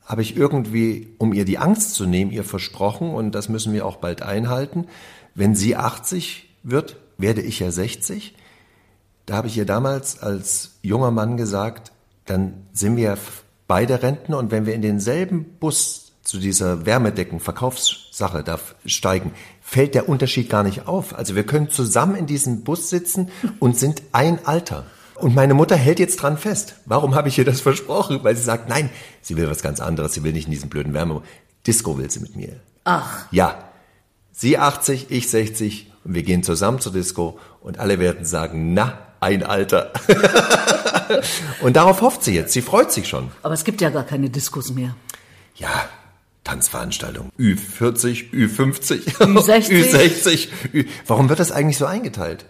habe 0.06 0.22
ich 0.22 0.36
irgendwie, 0.36 1.08
um 1.18 1.32
ihr 1.32 1.44
die 1.44 1.58
Angst 1.58 1.94
zu 1.94 2.06
nehmen, 2.06 2.30
ihr 2.30 2.44
versprochen, 2.44 3.10
und 3.10 3.32
das 3.32 3.48
müssen 3.48 3.72
wir 3.72 3.84
auch 3.84 3.96
bald 3.96 4.22
einhalten, 4.22 4.86
wenn 5.34 5.54
sie 5.54 5.76
80 5.76 6.48
wird, 6.62 6.96
werde 7.18 7.42
ich 7.42 7.58
ja 7.58 7.70
60. 7.70 8.34
Da 9.26 9.34
habe 9.34 9.48
ich 9.48 9.56
ihr 9.56 9.66
damals 9.66 10.20
als 10.22 10.78
junger 10.82 11.10
Mann 11.10 11.36
gesagt, 11.36 11.92
dann 12.24 12.66
sind 12.72 12.96
wir 12.96 13.18
beide 13.66 14.02
Rentner 14.02 14.38
und 14.38 14.52
wenn 14.52 14.64
wir 14.64 14.74
in 14.74 14.82
denselben 14.82 15.44
Bus 15.58 16.12
zu 16.22 16.38
dieser 16.38 16.86
Wärmedecken-Verkaufssache 16.86 18.42
da 18.42 18.58
steigen, 18.84 19.32
fällt 19.60 19.94
der 19.94 20.08
Unterschied 20.08 20.48
gar 20.48 20.62
nicht 20.62 20.86
auf. 20.86 21.16
Also 21.16 21.34
wir 21.34 21.44
können 21.44 21.70
zusammen 21.70 22.16
in 22.16 22.26
diesem 22.26 22.62
Bus 22.62 22.90
sitzen 22.90 23.30
und 23.58 23.76
sind 23.78 24.02
ein 24.12 24.44
Alter. 24.46 24.86
Und 25.18 25.34
meine 25.34 25.54
Mutter 25.54 25.76
hält 25.76 25.98
jetzt 25.98 26.16
dran 26.16 26.36
fest. 26.36 26.74
Warum 26.84 27.14
habe 27.14 27.28
ich 27.28 27.38
ihr 27.38 27.44
das 27.44 27.60
versprochen? 27.60 28.20
Weil 28.22 28.36
sie 28.36 28.42
sagt, 28.42 28.68
nein, 28.68 28.90
sie 29.22 29.36
will 29.36 29.48
was 29.48 29.62
ganz 29.62 29.80
anderes. 29.80 30.12
Sie 30.12 30.24
will 30.24 30.32
nicht 30.32 30.46
in 30.46 30.52
diesem 30.52 30.68
blöden 30.68 30.92
Wärme. 30.92 31.22
Disco 31.66 31.96
will 31.98 32.10
sie 32.10 32.20
mit 32.20 32.36
mir. 32.36 32.60
Ach. 32.84 33.26
Ja. 33.30 33.70
Sie 34.32 34.58
80, 34.58 35.06
ich 35.10 35.30
60 35.30 35.92
und 36.04 36.14
wir 36.14 36.22
gehen 36.22 36.42
zusammen 36.42 36.80
zur 36.80 36.92
Disco 36.92 37.38
und 37.60 37.78
alle 37.78 37.98
werden 37.98 38.24
sagen, 38.26 38.74
na, 38.74 38.98
ein 39.20 39.42
Alter. 39.42 39.92
und 41.62 41.76
darauf 41.76 42.02
hofft 42.02 42.22
sie 42.22 42.34
jetzt. 42.34 42.52
Sie 42.52 42.60
freut 42.60 42.92
sich 42.92 43.08
schon. 43.08 43.30
Aber 43.42 43.54
es 43.54 43.64
gibt 43.64 43.80
ja 43.80 43.88
gar 43.88 44.04
keine 44.04 44.28
Diskos 44.28 44.70
mehr. 44.70 44.94
Ja, 45.54 45.88
Tanzveranstaltung. 46.44 47.30
Ü40, 47.38 48.30
Ü50, 48.32 49.16
Ü60. 49.16 49.70
Ü60. 49.70 50.48
Ü 50.74 50.84
Warum 51.06 51.30
wird 51.30 51.40
das 51.40 51.50
eigentlich 51.50 51.78
so 51.78 51.86
eingeteilt? 51.86 52.44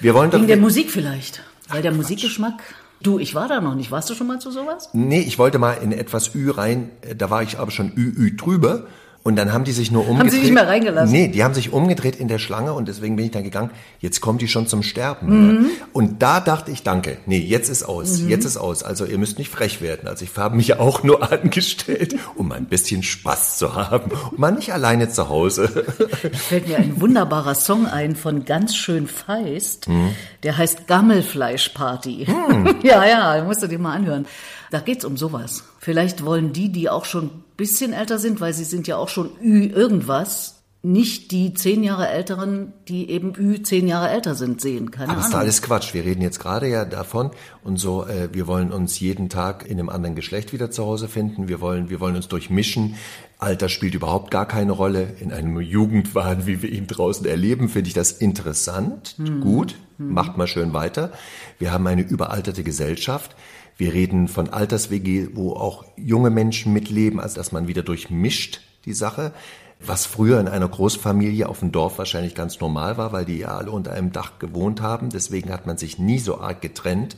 Wir 0.00 0.14
wollen 0.14 0.32
Wegen 0.32 0.48
der 0.48 0.56
Musik 0.56 0.90
vielleicht. 0.90 1.44
Weil 1.72 1.80
der 1.80 1.92
Musikgeschmack. 1.92 2.62
Du, 3.02 3.18
ich 3.18 3.34
war 3.34 3.48
da 3.48 3.60
noch 3.60 3.74
nicht. 3.74 3.90
Warst 3.90 4.10
du 4.10 4.14
schon 4.14 4.26
mal 4.26 4.38
zu 4.38 4.50
sowas? 4.50 4.90
Nee, 4.92 5.20
ich 5.20 5.38
wollte 5.38 5.58
mal 5.58 5.72
in 5.72 5.90
etwas 5.90 6.34
Ü 6.34 6.50
rein. 6.50 6.90
Da 7.16 7.30
war 7.30 7.42
ich 7.42 7.58
aber 7.58 7.70
schon 7.70 7.92
Ü, 7.96 8.12
Ü 8.14 8.36
drüber. 8.36 8.86
Und 9.24 9.36
dann 9.36 9.52
haben 9.52 9.62
die 9.62 9.72
sich 9.72 9.92
nur 9.92 10.02
umgedreht. 10.02 10.20
Haben 10.20 10.30
sie 10.30 10.40
nicht 10.40 10.54
mehr 10.54 10.66
reingelassen? 10.66 11.12
Nee, 11.12 11.28
die 11.28 11.44
haben 11.44 11.54
sich 11.54 11.72
umgedreht 11.72 12.16
in 12.16 12.26
der 12.26 12.38
Schlange 12.38 12.72
und 12.72 12.88
deswegen 12.88 13.14
bin 13.14 13.26
ich 13.26 13.30
dann 13.30 13.44
gegangen, 13.44 13.70
jetzt 14.00 14.20
kommt 14.20 14.42
die 14.42 14.48
schon 14.48 14.66
zum 14.66 14.82
Sterben. 14.82 15.28
Mhm. 15.28 15.66
Und 15.92 16.22
da 16.22 16.40
dachte 16.40 16.72
ich, 16.72 16.82
danke, 16.82 17.18
nee, 17.26 17.38
jetzt 17.38 17.68
ist 17.68 17.84
aus, 17.84 18.18
mhm. 18.18 18.30
jetzt 18.30 18.44
ist 18.44 18.56
aus. 18.56 18.82
Also 18.82 19.04
ihr 19.04 19.18
müsst 19.18 19.38
nicht 19.38 19.48
frech 19.48 19.80
werden. 19.80 20.08
Also 20.08 20.24
ich 20.24 20.36
habe 20.36 20.56
mich 20.56 20.78
auch 20.80 21.04
nur 21.04 21.30
angestellt, 21.32 22.16
um 22.34 22.50
ein 22.50 22.66
bisschen 22.66 23.04
Spaß 23.04 23.58
zu 23.58 23.76
haben 23.76 24.10
und 24.30 24.38
mal 24.40 24.50
nicht 24.50 24.72
alleine 24.72 25.08
zu 25.08 25.28
Hause. 25.28 25.68
Fällt 25.68 26.66
mir 26.66 26.78
ein 26.78 27.00
wunderbarer 27.00 27.54
Song 27.54 27.86
ein 27.86 28.16
von 28.16 28.44
ganz 28.44 28.74
schön 28.74 29.06
feist. 29.06 29.88
Mhm. 29.88 30.10
Der 30.42 30.58
heißt 30.58 30.88
Gammelfleischparty. 30.88 32.26
Mhm. 32.26 32.76
ja, 32.82 33.06
ja, 33.06 33.44
musst 33.44 33.62
du 33.62 33.68
dir 33.68 33.78
mal 33.78 33.94
anhören. 33.94 34.26
Da 34.72 34.80
geht's 34.80 35.04
um 35.04 35.16
sowas. 35.16 35.62
Vielleicht 35.78 36.24
wollen 36.24 36.52
die, 36.52 36.72
die 36.72 36.88
auch 36.88 37.04
schon 37.04 37.41
bisschen 37.56 37.92
älter 37.92 38.18
sind, 38.18 38.40
weil 38.40 38.54
sie 38.54 38.64
sind 38.64 38.86
ja 38.86 38.96
auch 38.96 39.08
schon 39.08 39.30
Ü 39.42 39.66
irgendwas, 39.66 40.62
nicht 40.84 41.30
die 41.30 41.54
zehn 41.54 41.84
Jahre 41.84 42.08
älteren, 42.08 42.72
die 42.88 43.08
eben 43.08 43.34
Ü 43.38 43.62
zehn 43.62 43.86
Jahre 43.86 44.10
älter 44.10 44.34
sind, 44.34 44.60
sehen. 44.60 44.90
Keine 44.90 45.10
Aber 45.10 45.18
Ahnung. 45.18 45.30
ist 45.30 45.34
alles 45.36 45.62
Quatsch. 45.62 45.94
Wir 45.94 46.04
reden 46.04 46.22
jetzt 46.22 46.40
gerade 46.40 46.68
ja 46.68 46.84
davon 46.84 47.30
und 47.62 47.76
so, 47.76 48.04
äh, 48.04 48.30
wir 48.32 48.48
wollen 48.48 48.72
uns 48.72 48.98
jeden 48.98 49.28
Tag 49.28 49.64
in 49.64 49.78
einem 49.78 49.88
anderen 49.88 50.16
Geschlecht 50.16 50.52
wieder 50.52 50.72
zu 50.72 50.84
Hause 50.84 51.06
finden. 51.06 51.46
Wir 51.46 51.60
wollen, 51.60 51.88
wir 51.88 52.00
wollen 52.00 52.16
uns 52.16 52.26
durchmischen. 52.26 52.96
Alter 53.38 53.68
spielt 53.68 53.94
überhaupt 53.94 54.32
gar 54.32 54.46
keine 54.46 54.72
Rolle. 54.72 55.06
In 55.20 55.32
einem 55.32 55.60
Jugendwahn, 55.60 56.46
wie 56.46 56.62
wir 56.62 56.70
ihn 56.70 56.88
draußen 56.88 57.26
erleben, 57.26 57.68
finde 57.68 57.88
ich 57.88 57.94
das 57.94 58.10
interessant. 58.10 59.14
Hm. 59.18 59.40
Gut. 59.40 59.76
Hm. 59.98 60.12
Macht 60.12 60.36
mal 60.36 60.48
schön 60.48 60.72
weiter. 60.72 61.12
Wir 61.60 61.70
haben 61.70 61.86
eine 61.86 62.02
überalterte 62.02 62.64
Gesellschaft. 62.64 63.36
Wir 63.76 63.92
reden 63.92 64.28
von 64.28 64.48
Alters-WG, 64.48 65.28
wo 65.34 65.52
auch 65.52 65.84
junge 65.96 66.30
Menschen 66.30 66.72
mitleben, 66.72 67.20
also 67.20 67.36
dass 67.36 67.52
man 67.52 67.68
wieder 67.68 67.82
durchmischt 67.82 68.60
die 68.84 68.92
Sache. 68.92 69.32
Was 69.84 70.06
früher 70.06 70.38
in 70.38 70.46
einer 70.46 70.68
Großfamilie 70.68 71.48
auf 71.48 71.58
dem 71.58 71.72
Dorf 71.72 71.98
wahrscheinlich 71.98 72.34
ganz 72.34 72.60
normal 72.60 72.98
war, 72.98 73.12
weil 73.12 73.24
die 73.24 73.38
ja 73.38 73.56
alle 73.56 73.72
unter 73.72 73.92
einem 73.92 74.12
Dach 74.12 74.38
gewohnt 74.38 74.80
haben. 74.80 75.10
Deswegen 75.10 75.50
hat 75.50 75.66
man 75.66 75.76
sich 75.76 75.98
nie 75.98 76.20
so 76.20 76.40
arg 76.40 76.60
getrennt. 76.60 77.16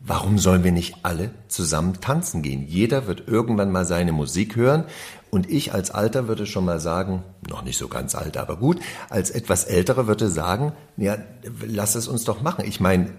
Warum 0.00 0.38
sollen 0.38 0.62
wir 0.62 0.70
nicht 0.70 0.98
alle 1.02 1.32
zusammen 1.48 2.00
tanzen 2.00 2.42
gehen? 2.42 2.64
Jeder 2.68 3.08
wird 3.08 3.26
irgendwann 3.26 3.72
mal 3.72 3.84
seine 3.84 4.12
Musik 4.12 4.54
hören. 4.54 4.84
Und 5.30 5.50
ich 5.50 5.74
als 5.74 5.90
Alter 5.90 6.28
würde 6.28 6.46
schon 6.46 6.64
mal 6.64 6.78
sagen, 6.78 7.24
noch 7.48 7.62
nicht 7.62 7.76
so 7.76 7.88
ganz 7.88 8.14
alt, 8.14 8.36
aber 8.36 8.56
gut, 8.56 8.78
als 9.10 9.30
etwas 9.30 9.64
Älterer 9.64 10.06
würde 10.06 10.28
sagen, 10.28 10.72
ja, 10.96 11.18
lass 11.66 11.96
es 11.96 12.06
uns 12.08 12.24
doch 12.24 12.42
machen. 12.42 12.64
Ich 12.64 12.78
meine, 12.80 13.10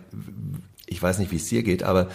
ich 0.87 1.03
weiß 1.03 1.19
nicht, 1.19 1.31
wie 1.31 1.35
es 1.35 1.47
dir 1.47 1.63
geht, 1.63 1.83
aber 1.83 2.07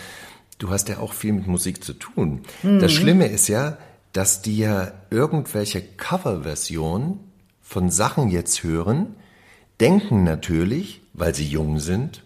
du 0.59 0.71
hast 0.71 0.89
ja 0.89 0.99
auch 0.99 1.13
viel 1.13 1.33
mit 1.33 1.47
Musik 1.47 1.83
zu 1.85 1.93
tun. 1.95 2.43
Mhm. 2.63 2.81
Das 2.81 2.93
Schlimme 2.93 3.27
ist 3.27 3.49
ja, 3.49 3.77
dass 4.13 4.43
dir 4.43 4.93
irgendwelche 5.11 5.83
Coverversionen 5.83 7.19
von 7.63 7.91
Sachen 7.91 8.29
jetzt 8.31 8.63
hören, 8.63 9.15
denken 9.81 10.25
natürlich, 10.25 11.01
weil 11.15 11.35
sie 11.35 11.47
jung 11.47 11.79
sind, 11.81 12.23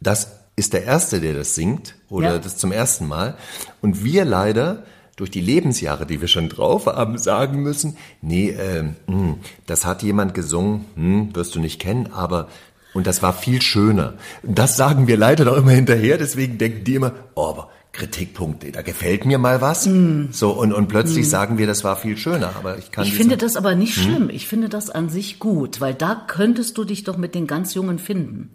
das 0.00 0.40
ist 0.56 0.72
der 0.72 0.84
Erste, 0.84 1.20
der 1.20 1.34
das 1.34 1.54
singt 1.54 1.96
oder 2.08 2.34
Ja. 2.34 2.38
das 2.38 2.56
zum 2.56 2.70
ersten 2.70 3.08
Mal. 3.08 3.36
Und 3.80 4.04
wir 4.04 4.24
leider 4.24 4.84
durch 5.16 5.30
die 5.30 5.40
Lebensjahre, 5.40 6.06
die 6.06 6.20
wir 6.20 6.28
schon 6.28 6.48
drauf 6.48 6.86
haben, 6.86 7.18
sagen 7.18 7.62
müssen, 7.62 7.96
nee, 8.20 8.50
ähm, 8.50 8.96
mh, 9.06 9.36
das 9.66 9.84
hat 9.84 10.02
jemand 10.02 10.34
gesungen, 10.34 10.84
hm, 10.94 11.34
wirst 11.34 11.54
du 11.54 11.60
nicht 11.60 11.80
kennen, 11.80 12.12
aber 12.12 12.48
und 12.94 13.06
das 13.06 13.22
war 13.22 13.32
viel 13.32 13.60
schöner. 13.60 14.14
Das 14.42 14.76
sagen 14.76 15.06
wir 15.06 15.16
leider 15.16 15.44
noch 15.44 15.56
immer 15.56 15.72
hinterher, 15.72 16.16
deswegen 16.16 16.56
denken 16.56 16.84
die 16.84 16.94
immer, 16.94 17.12
oh, 17.34 17.48
aber 17.48 17.70
Kritikpunkte, 17.94 18.72
da 18.72 18.82
gefällt 18.82 19.24
mir 19.24 19.38
mal 19.38 19.60
was. 19.60 19.88
So, 20.32 20.50
und, 20.50 20.72
und 20.72 20.88
plötzlich 20.88 21.28
sagen 21.28 21.58
wir, 21.58 21.66
das 21.66 21.84
war 21.84 21.96
viel 21.96 22.16
schöner, 22.16 22.54
aber 22.58 22.76
ich 22.76 22.90
kann 22.90 23.04
Hm. 23.04 23.10
Ich 23.10 23.16
finde 23.16 23.36
das 23.36 23.56
aber 23.56 23.74
nicht 23.76 23.94
schlimm. 23.94 24.30
Ich 24.30 24.48
finde 24.48 24.68
das 24.68 24.90
an 24.90 25.08
sich 25.08 25.38
gut, 25.38 25.80
weil 25.80 25.94
da 25.94 26.24
könntest 26.26 26.76
du 26.76 26.84
dich 26.84 27.04
doch 27.04 27.16
mit 27.16 27.34
den 27.34 27.46
ganz 27.46 27.74
Jungen 27.74 27.98
finden. 27.98 28.50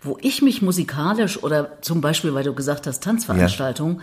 Wo 0.00 0.18
ich 0.20 0.40
mich 0.40 0.62
musikalisch 0.62 1.42
oder 1.42 1.82
zum 1.82 2.00
Beispiel, 2.00 2.32
weil 2.32 2.44
du 2.44 2.54
gesagt 2.54 2.86
hast, 2.86 3.02
Tanzveranstaltung, 3.02 4.02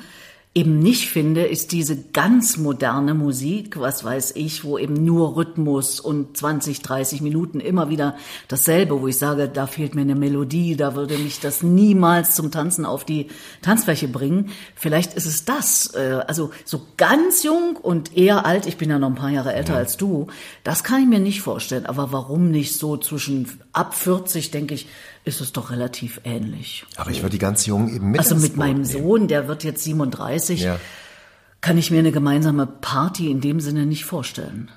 eben 0.55 0.77
nicht 0.77 1.10
finde, 1.10 1.45
ist 1.45 1.72
diese 1.72 1.98
ganz 1.98 2.57
moderne 2.57 3.15
Musik, 3.15 3.79
was 3.79 4.03
weiß 4.03 4.33
ich, 4.36 4.63
wo 4.63 4.77
eben 4.77 4.93
nur 4.93 5.36
Rhythmus 5.36 6.00
und 6.00 6.38
20, 6.38 6.83
30 6.83 7.22
Minuten 7.22 7.60
immer 7.60 7.89
wieder 7.89 8.15
dasselbe, 8.50 9.01
wo 9.01 9.07
ich 9.07 9.17
sage, 9.17 9.50
da 9.50 9.65
fehlt 9.65 9.95
mir 9.95 10.01
eine 10.01 10.13
Melodie, 10.13 10.75
da 10.75 10.95
würde 10.95 11.17
mich 11.17 11.39
das 11.39 11.63
niemals 11.63 12.36
zum 12.36 12.51
Tanzen 12.51 12.86
auf 12.86 13.03
die 13.03 13.29
Tanzfläche 13.63 14.07
bringen. 14.07 14.51
Vielleicht 14.75 15.15
ist 15.15 15.25
es 15.25 15.43
das, 15.43 15.95
äh, 15.95 16.22
also 16.27 16.51
so 16.65 16.86
ganz 16.98 17.41
jung 17.41 17.75
und 17.75 18.15
eher 18.15 18.45
alt, 18.45 18.67
ich 18.67 18.77
bin 18.77 18.91
ja 18.91 19.00
noch 19.00 19.10
ein 19.10 19.15
paar 19.15 19.31
Jahre 19.31 19.53
älter 19.53 19.75
als 19.75 19.98
du, 19.98 20.27
das 20.63 20.83
kann 20.83 21.01
ich 21.01 21.07
mir 21.07 21.19
nicht 21.19 21.41
vorstellen, 21.41 21.88
aber 21.88 22.12
warum 22.12 22.51
nicht 22.51 22.77
so 22.77 22.98
zwischen 22.98 23.60
ab 23.72 23.95
40, 23.95 24.51
denke 24.51 24.75
ich, 24.75 24.88
ist 25.25 25.42
es 25.42 25.53
doch 25.53 25.72
relativ 25.72 26.20
ähnlich. 26.24 26.86
aber 26.98 27.12
ich 27.12 27.20
würde 27.22 27.32
die 27.32 27.39
ganz 27.39 27.65
Jungen 27.65 27.94
eben 27.96 28.12
mit 28.12 28.20
Also 28.20 28.36
mit 28.36 28.58
meinem 28.58 28.82
nehmen. 28.82 28.86
Sohn, 28.86 29.27
der 29.27 29.48
wird 29.48 29.63
jetzt 29.63 29.84
37, 29.84 30.62
Ja. 30.62 30.80
kann 31.62 31.77
ich 31.77 31.92
mir 31.92 32.00
eine 32.00 32.12
gemeinsame 32.12 32.65
Party 32.68 33.32
in 33.32 33.39
dem 33.42 33.60
Sinne 33.60 33.86
nicht 33.86 34.06
vorstellen. 34.06 34.70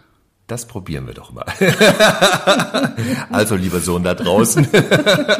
Das 0.46 0.68
probieren 0.68 1.08
wir 1.08 1.14
doch 1.14 1.32
mal. 1.32 1.44
also, 3.32 3.56
lieber 3.56 3.80
Sohn 3.80 4.04
da 4.04 4.14
draußen. 4.14 4.68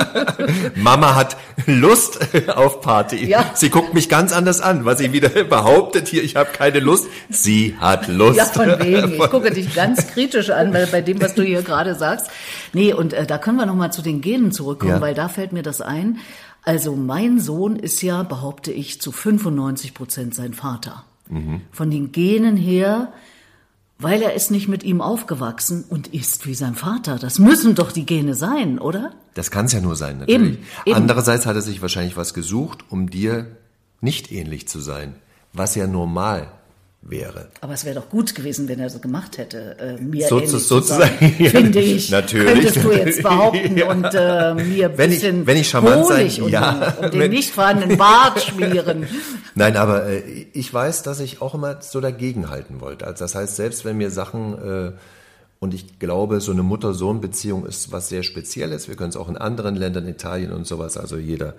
Mama 0.74 1.14
hat 1.14 1.36
Lust 1.66 2.18
auf 2.48 2.80
Party. 2.80 3.24
Ja. 3.28 3.52
Sie 3.54 3.70
guckt 3.70 3.94
mich 3.94 4.08
ganz 4.08 4.32
anders 4.32 4.60
an, 4.60 4.84
was 4.84 4.98
sie 4.98 5.12
wieder 5.12 5.28
behauptet 5.28 6.08
hier, 6.08 6.24
ich 6.24 6.34
habe 6.34 6.50
keine 6.52 6.80
Lust. 6.80 7.06
Sie 7.30 7.76
hat 7.78 8.08
Lust. 8.08 8.36
Ja, 8.36 8.46
von 8.46 8.66
wegen. 8.80 9.12
Ich 9.12 9.18
gucke 9.30 9.52
dich 9.52 9.74
ganz 9.76 10.08
kritisch 10.08 10.50
an, 10.50 10.74
weil 10.74 10.88
bei 10.88 11.02
dem, 11.02 11.22
was 11.22 11.34
du 11.34 11.42
hier 11.42 11.62
gerade 11.62 11.94
sagst. 11.94 12.28
Nee, 12.72 12.92
und 12.92 13.12
äh, 13.12 13.26
da 13.26 13.38
können 13.38 13.58
wir 13.58 13.66
nochmal 13.66 13.92
zu 13.92 14.02
den 14.02 14.20
Genen 14.20 14.50
zurückkommen, 14.50 14.90
Ja. 14.94 15.00
weil 15.00 15.14
da 15.14 15.28
fällt 15.28 15.52
mir 15.52 15.62
das 15.62 15.80
ein. 15.80 16.18
Also 16.64 16.96
mein 16.96 17.38
Sohn 17.38 17.76
ist 17.76 18.02
ja, 18.02 18.24
behaupte 18.24 18.72
ich, 18.72 19.00
zu 19.00 19.12
95 19.12 19.94
Prozent 19.94 20.34
sein 20.34 20.52
Vater. 20.52 21.04
Mhm. 21.28 21.60
Von 21.70 21.92
den 21.92 22.10
Genen 22.10 22.56
her, 22.56 23.12
weil 23.98 24.22
er 24.22 24.34
ist 24.34 24.50
nicht 24.50 24.68
mit 24.68 24.82
ihm 24.82 25.00
aufgewachsen 25.00 25.84
und 25.88 26.08
ist 26.08 26.46
wie 26.46 26.54
sein 26.54 26.74
Vater. 26.74 27.18
Das 27.18 27.38
müssen 27.38 27.74
doch 27.74 27.92
die 27.92 28.04
Gene 28.04 28.34
sein, 28.34 28.78
oder? 28.78 29.12
Das 29.34 29.50
kann 29.50 29.66
es 29.66 29.72
ja 29.72 29.80
nur 29.80 29.96
sein, 29.96 30.18
natürlich. 30.18 30.54
Eben, 30.54 30.58
eben. 30.84 30.96
Andererseits 30.96 31.46
hat 31.46 31.56
er 31.56 31.62
sich 31.62 31.80
wahrscheinlich 31.82 32.16
was 32.16 32.34
gesucht, 32.34 32.84
um 32.90 33.08
dir 33.08 33.56
nicht 34.00 34.30
ähnlich 34.30 34.68
zu 34.68 34.80
sein, 34.80 35.14
was 35.52 35.74
ja 35.74 35.86
normal 35.86 36.48
wäre. 37.08 37.48
Aber 37.60 37.72
es 37.74 37.84
wäre 37.84 37.94
doch 37.96 38.08
gut 38.08 38.34
gewesen, 38.34 38.68
wenn 38.68 38.78
er 38.80 38.90
so 38.90 38.98
gemacht 38.98 39.38
hätte, 39.38 39.76
äh, 39.78 40.00
mir 40.02 40.26
So- 40.28 40.40
zu 40.40 40.58
sozusagen, 40.58 41.14
sein, 41.20 41.34
ja, 41.38 41.50
finde 41.50 41.80
ich. 41.80 42.10
natürlich. 42.10 42.46
Könntest 42.52 42.84
du 42.84 42.92
jetzt 42.92 43.22
behaupten 43.22 43.76
Ja. 43.76 43.90
und 43.90 44.04
äh, 44.04 44.54
mir 44.54 44.90
ein 44.90 44.98
Wenn 44.98 45.10
ich- 45.12 45.20
bisschen 45.20 45.46
wenn 45.46 45.56
ich 45.56 45.68
charmant 45.68 46.06
sein- 46.06 46.18
Honig 46.20 46.42
und, 46.42 46.50
ja, 46.50 46.94
und 47.00 47.12
den 47.14 47.20
wenn- 47.20 47.30
nicht 47.30 47.50
vorhandenen 47.52 47.96
Bart 47.96 48.42
schmieren. 48.42 49.06
Nein, 49.54 49.76
aber 49.76 50.06
äh, 50.06 50.22
ich 50.52 50.72
weiß, 50.72 51.02
dass 51.02 51.20
ich 51.20 51.40
auch 51.42 51.54
immer 51.54 51.80
so 51.80 52.00
dagegenhalten 52.00 52.80
wollte. 52.80 53.06
Also 53.06 53.24
das 53.24 53.34
heißt, 53.34 53.56
selbst 53.56 53.84
wenn 53.84 53.96
mir 53.96 54.10
Sachen 54.10 54.54
äh, 54.54 54.92
und 55.58 55.72
ich 55.72 55.98
glaube, 55.98 56.40
so 56.42 56.52
eine 56.52 56.62
Mutter-Sohn-Beziehung 56.62 57.64
ist 57.64 57.90
was 57.90 58.10
sehr 58.10 58.22
Spezielles. 58.22 58.88
Wir 58.88 58.96
können 58.96 59.08
es 59.08 59.16
auch 59.16 59.28
in 59.30 59.38
anderen 59.38 59.74
Ländern, 59.74 60.06
Italien 60.06 60.52
und 60.52 60.66
sowas. 60.66 60.98
Also 60.98 61.16
jeder 61.16 61.54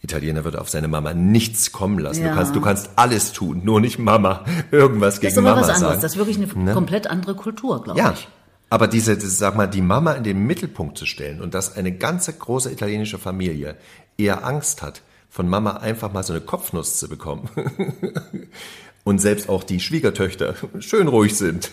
Italiener 0.00 0.44
würde 0.44 0.60
auf 0.60 0.68
seine 0.70 0.86
Mama 0.88 1.12
nichts 1.14 1.72
kommen 1.72 1.98
lassen. 1.98 2.22
Ja. 2.22 2.28
Du 2.30 2.34
kannst, 2.36 2.54
du 2.56 2.60
kannst 2.60 2.90
alles 2.96 3.32
tun, 3.32 3.62
nur 3.64 3.80
nicht 3.80 3.98
Mama 3.98 4.44
irgendwas 4.70 5.14
Das 5.14 5.20
gegen 5.20 5.32
ist 5.32 5.38
aber 5.38 5.48
Mama 5.50 5.60
was 5.62 5.68
anderes. 5.70 5.88
sagen. 5.90 6.02
Das 6.02 6.12
ist 6.12 6.18
wirklich 6.18 6.36
eine 6.56 6.72
komplett 6.72 7.08
andere 7.08 7.34
Kultur, 7.34 7.82
glaube 7.82 7.98
Ja, 7.98 8.12
ich. 8.12 8.28
aber 8.70 8.86
diese, 8.86 9.16
das, 9.16 9.38
sag 9.38 9.56
mal, 9.56 9.66
die 9.66 9.82
Mama 9.82 10.12
in 10.12 10.22
den 10.24 10.46
Mittelpunkt 10.46 10.96
zu 10.98 11.04
stellen 11.06 11.40
und 11.40 11.54
dass 11.54 11.76
eine 11.76 11.92
ganze 11.92 12.32
große 12.32 12.70
italienische 12.70 13.18
Familie 13.18 13.76
eher 14.16 14.44
Angst 14.46 14.82
hat, 14.82 15.02
von 15.30 15.48
Mama 15.48 15.72
einfach 15.78 16.12
mal 16.12 16.22
so 16.22 16.32
eine 16.32 16.40
Kopfnuss 16.42 16.98
zu 16.98 17.08
bekommen. 17.08 17.48
und 19.08 19.18
selbst 19.20 19.48
auch 19.48 19.64
die 19.64 19.80
Schwiegertöchter 19.80 20.54
schön 20.80 21.08
ruhig 21.08 21.36
sind. 21.36 21.70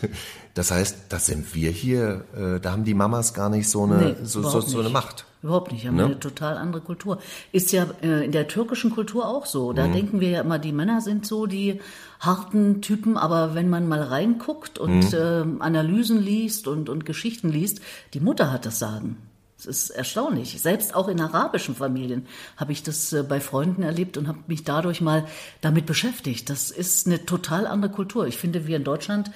Das 0.54 0.72
heißt, 0.72 1.08
da 1.10 1.20
sind 1.20 1.54
wir 1.54 1.70
hier, 1.70 2.24
äh, 2.36 2.60
da 2.62 2.72
haben 2.72 2.86
die 2.86 2.94
Mamas 2.94 3.34
gar 3.34 3.50
nicht 3.50 3.70
so 3.70 3.84
eine, 3.84 3.98
Nee, 3.98 4.16
so, 4.24 4.42
so, 4.42 4.62
so 4.62 4.80
eine. 4.80 4.90
Macht. 4.90 5.26
Überhaupt 5.44 5.72
nicht. 5.74 5.84
Wir 5.84 5.90
haben 5.90 5.98
Ne? 5.98 6.06
eine 6.06 6.20
total 6.20 6.58
andere 6.58 6.82
Kultur. 6.82 7.20
Ist 7.52 7.72
ja 7.74 7.86
äh, 8.02 8.24
in 8.26 8.32
der 8.32 8.48
türkischen 8.48 8.90
Kultur 8.92 9.28
auch 9.28 9.46
so. 9.46 9.72
Mhm. 9.72 9.76
Da 9.76 9.88
denken 9.88 10.20
wir 10.22 10.30
ja 10.30 10.42
immer, 10.42 10.58
die 10.60 10.72
Männer 10.72 11.02
sind 11.02 11.26
so 11.28 11.46
die 11.46 11.82
harten 12.22 12.82
Typen, 12.82 13.18
aber 13.18 13.54
wenn 13.54 13.70
man 13.70 13.88
mal 13.88 14.02
reinguckt 14.02 14.80
und 14.80 15.00
Mhm. 15.12 15.18
ähm, 15.20 15.62
Analysen 15.62 16.22
liest 16.22 16.68
und, 16.68 16.88
und 16.90 17.06
Geschichten 17.06 17.50
liest, 17.50 17.82
die 18.14 18.22
Mutter 18.22 18.52
hat 18.52 18.66
das 18.66 18.80
Sagen. 18.80 19.18
Es 19.58 19.66
ist 19.66 19.90
erstaunlich. 19.90 20.62
Selbst 20.62 20.96
auch 20.96 21.08
in 21.08 21.20
arabischen 21.22 21.76
Familien 21.76 22.28
habe 22.58 22.74
ich 22.74 22.84
das 22.84 23.14
äh, 23.14 23.24
bei 23.24 23.40
Freunden 23.40 23.84
erlebt 23.84 24.18
und 24.18 24.28
habe 24.28 24.40
mich 24.48 24.64
dadurch 24.64 25.00
mal 25.02 25.26
damit 25.62 25.86
beschäftigt. 25.86 26.50
Das 26.50 26.72
ist 26.72 27.08
eine 27.08 27.26
total 27.26 27.66
andere 27.66 27.92
Kultur. 27.92 28.28
Ich 28.28 28.38
finde, 28.38 28.68
wir 28.68 28.76
in 28.76 28.84
Deutschland, 28.84 29.32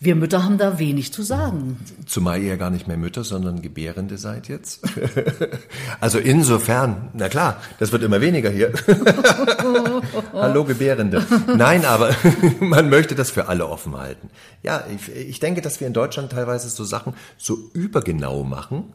wir 0.00 0.16
Mütter 0.16 0.42
haben 0.42 0.58
da 0.58 0.80
wenig 0.80 1.12
zu 1.12 1.22
sagen. 1.22 1.78
Zumal 2.06 2.42
ihr 2.42 2.48
ja 2.48 2.56
gar 2.56 2.70
nicht 2.70 2.88
mehr 2.88 2.96
Mütter, 2.96 3.22
sondern 3.22 3.62
Gebärende 3.62 4.18
seid 4.18 4.48
jetzt. 4.48 4.80
also 6.00 6.18
insofern, 6.18 7.10
na 7.12 7.28
klar, 7.28 7.62
das 7.78 7.92
wird 7.92 8.02
immer 8.02 8.20
weniger 8.20 8.50
hier. 8.50 8.72
Hallo 10.32 10.64
Gebärende. 10.64 11.24
Nein, 11.56 11.84
aber 11.84 12.16
man 12.60 12.90
möchte 12.90 13.14
das 13.14 13.30
für 13.30 13.46
alle 13.46 13.68
offen 13.68 13.96
halten. 13.96 14.28
Ja, 14.64 14.84
ich, 14.92 15.14
ich 15.14 15.38
denke, 15.38 15.62
dass 15.62 15.78
wir 15.78 15.86
in 15.86 15.92
Deutschland 15.92 16.32
teilweise 16.32 16.68
so 16.68 16.82
Sachen 16.82 17.14
so 17.38 17.56
übergenau 17.72 18.42
machen, 18.42 18.92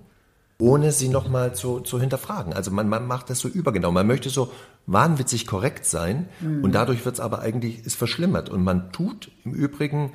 ohne 0.60 0.92
sie 0.92 1.10
nochmal 1.10 1.54
zu, 1.54 1.82
zu 1.82 2.00
hinterfragen. 2.00 2.54
Also 2.54 2.72
man, 2.72 2.90
man 2.90 3.06
macht 3.06 3.30
das 3.30 3.40
so 3.40 3.48
übergenau. 3.48 3.92
Man 3.92 4.08
möchte 4.08 4.30
so 4.30 4.52
wahnwitzig 4.88 5.46
korrekt 5.46 5.86
sein 5.86 6.30
und 6.64 6.74
dadurch 6.74 7.06
wird 7.06 7.16
es 7.16 7.22
aber 7.22 7.40
eigentlich, 7.40 7.86
ist 7.86 7.96
verschlimmert. 7.96 8.50
Und 8.50 8.64
man 8.64 8.92
tut 8.92 9.32
im 9.44 9.54
Übrigen, 9.54 10.14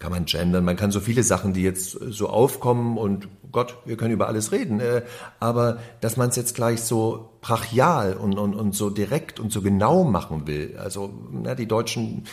kann 0.00 0.10
man 0.10 0.24
gendern, 0.24 0.64
man 0.64 0.76
kann 0.76 0.90
so 0.90 1.00
viele 1.00 1.22
Sachen, 1.22 1.52
die 1.52 1.62
jetzt 1.62 1.92
so 1.92 2.28
aufkommen 2.28 2.98
und 2.98 3.28
Gott, 3.52 3.78
wir 3.84 3.96
können 3.96 4.12
über 4.12 4.26
alles 4.26 4.50
reden, 4.50 4.80
äh, 4.80 5.02
aber 5.38 5.78
dass 6.00 6.16
man 6.16 6.28
es 6.28 6.36
jetzt 6.36 6.54
gleich 6.54 6.82
so 6.82 7.30
brachial 7.40 8.14
und, 8.14 8.36
und, 8.36 8.54
und 8.54 8.74
so 8.74 8.90
direkt 8.90 9.38
und 9.38 9.52
so 9.52 9.62
genau 9.62 10.02
machen 10.04 10.46
will. 10.46 10.76
Also 10.76 11.10
na, 11.30 11.54
die 11.54 11.68
Deutschen 11.68 12.24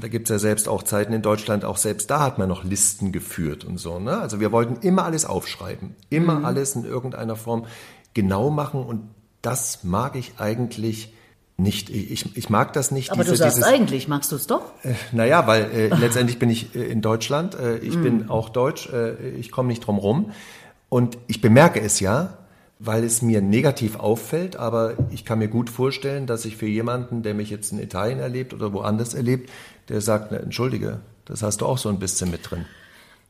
da 0.00 0.08
gibt's 0.08 0.30
ja 0.30 0.38
selbst 0.38 0.68
auch 0.68 0.82
Zeiten 0.82 1.12
in 1.12 1.22
Deutschland, 1.22 1.64
auch 1.64 1.76
selbst 1.76 2.10
da 2.10 2.20
hat 2.20 2.38
man 2.38 2.48
noch 2.48 2.64
Listen 2.64 3.12
geführt 3.12 3.64
und 3.64 3.78
so. 3.78 3.98
Ne? 3.98 4.18
Also 4.18 4.40
wir 4.40 4.52
wollten 4.52 4.86
immer 4.86 5.04
alles 5.04 5.24
aufschreiben, 5.24 5.94
immer 6.10 6.44
alles 6.44 6.76
in 6.76 6.84
irgendeiner 6.84 7.36
Form 7.36 7.66
genau 8.14 8.50
machen 8.50 8.82
und 8.82 9.08
das 9.42 9.84
mag 9.84 10.16
ich 10.16 10.34
eigentlich 10.38 11.12
nicht. 11.56 11.90
Ich, 11.90 12.36
ich 12.36 12.50
mag 12.50 12.72
das 12.72 12.90
nicht. 12.90 13.12
Aber 13.12 13.22
diese, 13.22 13.34
du 13.34 13.38
sagst 13.38 13.58
dieses, 13.58 13.68
eigentlich, 13.68 14.08
magst 14.08 14.32
du 14.32 14.36
es 14.36 14.46
doch? 14.46 14.72
naja, 15.12 15.46
weil 15.46 15.70
äh, 15.70 15.88
letztendlich 16.00 16.38
bin 16.38 16.50
ich 16.50 16.74
äh, 16.74 16.84
in 16.84 17.00
Deutschland, 17.00 17.54
äh, 17.54 17.78
ich 17.78 18.00
bin 18.00 18.28
auch 18.28 18.48
deutsch, 18.48 18.88
äh, 18.92 19.30
ich 19.30 19.50
komme 19.50 19.68
nicht 19.68 19.80
drum 19.80 19.98
rum. 19.98 20.32
Und 20.88 21.18
ich 21.26 21.40
bemerke 21.40 21.80
es 21.80 22.00
ja, 22.00 22.38
weil 22.78 23.04
es 23.04 23.22
mir 23.22 23.40
negativ 23.40 23.96
auffällt, 23.96 24.56
aber 24.56 24.94
ich 25.10 25.24
kann 25.24 25.38
mir 25.38 25.48
gut 25.48 25.70
vorstellen, 25.70 26.26
dass 26.26 26.44
ich 26.44 26.56
für 26.56 26.66
jemanden, 26.66 27.22
der 27.22 27.34
mich 27.34 27.48
jetzt 27.50 27.72
in 27.72 27.78
Italien 27.78 28.18
erlebt 28.18 28.52
oder 28.52 28.72
woanders 28.72 29.14
erlebt, 29.14 29.50
der 29.88 30.00
sagt, 30.00 30.30
na, 30.30 30.38
entschuldige, 30.38 31.00
das 31.24 31.42
hast 31.42 31.60
du 31.62 31.66
auch 31.66 31.78
so 31.78 31.88
ein 31.88 31.98
bisschen 31.98 32.30
mit 32.30 32.50
drin. 32.50 32.66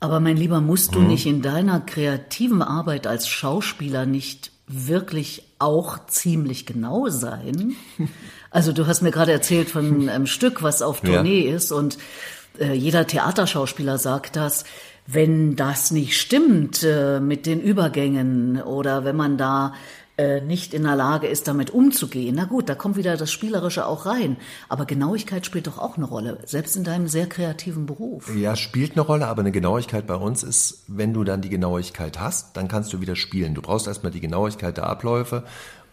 Aber 0.00 0.20
mein 0.20 0.36
Lieber, 0.36 0.60
musst 0.60 0.94
du 0.94 1.00
nicht 1.00 1.26
in 1.26 1.42
deiner 1.42 1.80
kreativen 1.80 2.60
Arbeit 2.60 3.06
als 3.06 3.28
Schauspieler 3.28 4.04
nicht 4.04 4.50
wirklich 4.66 5.44
auch 5.58 6.06
ziemlich 6.06 6.66
genau 6.66 7.08
sein? 7.08 7.76
Also 8.48 8.72
du 8.72 8.86
hast 8.86 9.02
mir 9.02 9.10
gerade 9.10 9.32
erzählt 9.32 9.68
von 9.68 10.08
einem 10.08 10.26
Stück, 10.26 10.62
was 10.62 10.80
auf 10.80 11.02
Ja. 11.02 11.16
Tournee 11.16 11.40
ist 11.40 11.72
und 11.72 11.98
äh, 12.58 12.72
jeder 12.72 13.06
Theaterschauspieler 13.06 13.98
sagt 13.98 14.34
das, 14.34 14.64
wenn 15.06 15.56
das 15.56 15.90
nicht 15.90 16.18
stimmt 16.18 16.82
äh, 16.82 17.20
mit 17.20 17.46
den 17.46 17.60
Übergängen 17.60 18.60
oder 18.60 19.04
wenn 19.04 19.16
man 19.16 19.38
da 19.38 19.74
äh, 20.18 20.40
nicht 20.40 20.72
in 20.72 20.84
der 20.84 20.96
Lage 20.96 21.26
ist, 21.26 21.46
damit 21.46 21.70
umzugehen. 21.70 22.36
Na 22.36 22.46
gut, 22.46 22.70
da 22.70 22.74
kommt 22.74 22.96
wieder 22.96 23.18
das 23.18 23.30
Spielerische 23.30 23.86
auch 23.86 24.06
rein. 24.06 24.38
Aber 24.68 24.86
Genauigkeit 24.86 25.44
spielt 25.44 25.66
doch 25.66 25.78
auch 25.78 25.98
eine 25.98 26.06
Rolle, 26.06 26.38
selbst 26.46 26.74
in 26.74 26.84
deinem 26.84 27.06
sehr 27.06 27.26
kreativen 27.26 27.84
Beruf. 27.84 28.34
Ja, 28.34 28.56
spielt 28.56 28.92
eine 28.92 29.02
Rolle, 29.02 29.26
aber 29.26 29.40
eine 29.40 29.52
Genauigkeit 29.52 30.06
bei 30.06 30.14
uns 30.14 30.42
ist, 30.42 30.84
wenn 30.88 31.12
du 31.12 31.22
dann 31.22 31.42
die 31.42 31.50
Genauigkeit 31.50 32.18
hast, 32.18 32.56
dann 32.56 32.66
kannst 32.66 32.92
du 32.94 33.00
wieder 33.02 33.14
spielen. 33.14 33.54
Du 33.54 33.60
brauchst 33.60 33.86
erstmal 33.86 34.12
die 34.12 34.20
Genauigkeit 34.20 34.78
der 34.78 34.86
Abläufe 34.86 35.44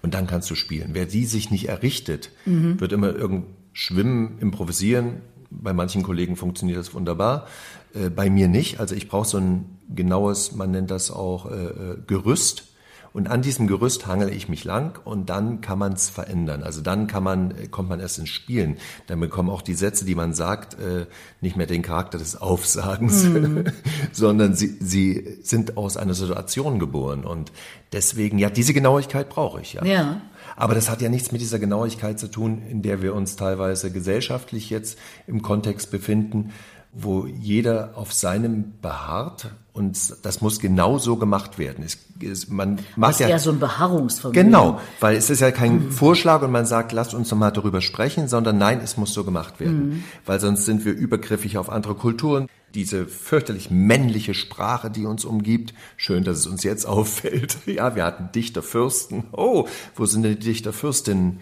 und 0.01 0.13
dann 0.13 0.25
kannst 0.25 0.50
du 0.50 0.55
spielen. 0.55 0.91
Wer 0.93 1.05
die 1.05 1.25
sich 1.25 1.51
nicht 1.51 1.67
errichtet, 1.67 2.32
mhm. 2.46 2.79
wird 2.79 2.93
immer 2.93 3.13
irgend 3.13 3.48
schwimmen, 3.74 4.38
improvisieren. 4.39 5.22
Bei 5.50 5.74
manchen 5.74 6.01
Kollegen 6.01 6.36
funktioniert 6.36 6.79
das 6.79 6.93
wunderbar. 6.93 7.48
Äh, 7.93 8.09
bei 8.09 8.29
mir 8.29 8.47
nicht. 8.47 8.79
Also 8.79 8.95
ich 8.95 9.07
brauche 9.07 9.27
so 9.27 9.38
ein 9.38 9.77
genaues, 9.93 10.53
man 10.53 10.71
nennt 10.71 10.91
das 10.91 11.12
auch 11.12 11.50
äh, 11.50 11.65
äh 11.65 11.97
Gerüst. 12.07 12.69
Und 13.13 13.29
an 13.29 13.43
diesem 13.43 13.67
Gerüst 13.67 14.07
hangel 14.07 14.33
ich 14.33 14.50
mich 14.50 14.63
lang 14.63 15.00
und 15.03 15.29
dann 15.29 15.62
kann 15.62 15.77
man 15.77 15.93
es 15.93 16.09
verändern. 16.09 16.63
Also 16.63 16.81
dann 16.81 17.05
kann 17.05 17.21
man, 17.21 17.51
äh, 17.51 17.67
kommt 17.67 17.88
man 17.88 18.00
erst 18.00 18.17
ins 18.17 18.29
Spielen. 18.29 18.77
Dann 19.05 19.19
bekommen 19.19 19.51
auch 19.51 19.62
die 19.62 19.75
Sätze, 19.75 20.03
die 20.03 20.15
man 20.15 20.33
sagt, 20.33 20.73
äh, 20.79 21.05
nicht 21.39 21.55
mehr 21.55 21.67
den 21.67 21.83
Charakter 21.83 22.17
des 22.17 22.41
Aufsagens, 22.41 23.23
mhm. 23.25 23.65
sondern 24.12 24.55
sie, 24.55 24.77
sie 24.79 25.38
sind 25.43 25.77
aus 25.77 25.95
einer 25.95 26.15
Situation 26.15 26.79
geboren. 26.79 27.23
Und 27.23 27.51
deswegen, 27.91 28.39
ja, 28.39 28.50
diese 28.50 28.73
Genauigkeit 28.73 29.29
brauche 29.29 29.62
ich, 29.62 29.73
ja. 29.73 29.85
Ja. 29.85 30.21
Aber 30.55 30.73
das 30.73 30.89
hat 30.89 31.01
ja 31.01 31.09
nichts 31.09 31.31
mit 31.31 31.41
dieser 31.41 31.59
Genauigkeit 31.59 32.19
zu 32.19 32.27
tun, 32.27 32.63
in 32.67 32.81
der 32.81 33.03
wir 33.03 33.13
uns 33.13 33.35
teilweise 33.35 33.91
gesellschaftlich 33.91 34.71
jetzt 34.71 34.97
im 35.27 35.43
Kontext 35.43 35.91
befinden, 35.91 36.51
wo 36.93 37.25
jeder 37.25 37.91
auf 37.95 38.13
seinem 38.13 38.73
beharrt 38.81 39.51
und 39.73 39.97
das 40.23 40.41
muss 40.41 40.59
genau 40.59 41.00
so 41.00 41.15
gemacht 41.15 41.57
werden. 41.57 41.83
Es, 41.83 41.97
es, 42.21 42.47
man 42.47 42.79
macht 42.95 43.13
das 43.13 43.21
ist 43.21 43.29
ja, 43.29 43.39
so 43.39 43.51
ein 43.51 43.59
Beharrungsvermögen. 43.59 44.45
Genau, 44.45 44.79
weil 45.00 45.17
es 45.17 45.31
ist 45.31 45.39
ja 45.39 45.50
kein 45.50 45.85
mhm. 45.85 45.91
Vorschlag 45.91 46.43
und 46.43 46.51
man 46.51 46.67
sagt, 46.67 46.91
lasst 46.91 47.15
uns 47.15 47.29
doch 47.29 47.38
mal 47.38 47.50
darüber 47.50 47.81
sprechen, 47.81 48.27
sondern 48.27 48.59
nein, 48.59 48.79
es 48.83 48.95
muss 48.97 49.13
so 49.13 49.23
gemacht 49.23 49.59
werden, 49.59 49.89
mhm. 49.89 50.03
weil 50.27 50.39
sonst 50.39 50.65
sind 50.65 50.85
wir 50.85 50.93
übergriffig 50.93 51.57
auf 51.57 51.71
andere 51.71 51.95
Kulturen. 51.95 52.47
Diese 52.75 53.07
fürchterlich 53.07 53.71
männliche 53.71 54.35
Sprache, 54.35 54.91
die 54.91 55.05
uns 55.05 55.25
umgibt. 55.25 55.73
Schön, 55.97 56.23
dass 56.23 56.38
es 56.38 56.45
uns 56.45 56.63
jetzt 56.63 56.85
auffällt. 56.88 57.57
Ja, 57.65 57.95
wir 57.95 58.05
hatten 58.05 58.31
Dichterfürsten. 58.33 59.23
Oh, 59.31 59.67
wo 59.95 60.05
sind 60.05 60.21
denn 60.21 60.33
die 60.33 60.45
Dichterfürstinnen? 60.45 61.39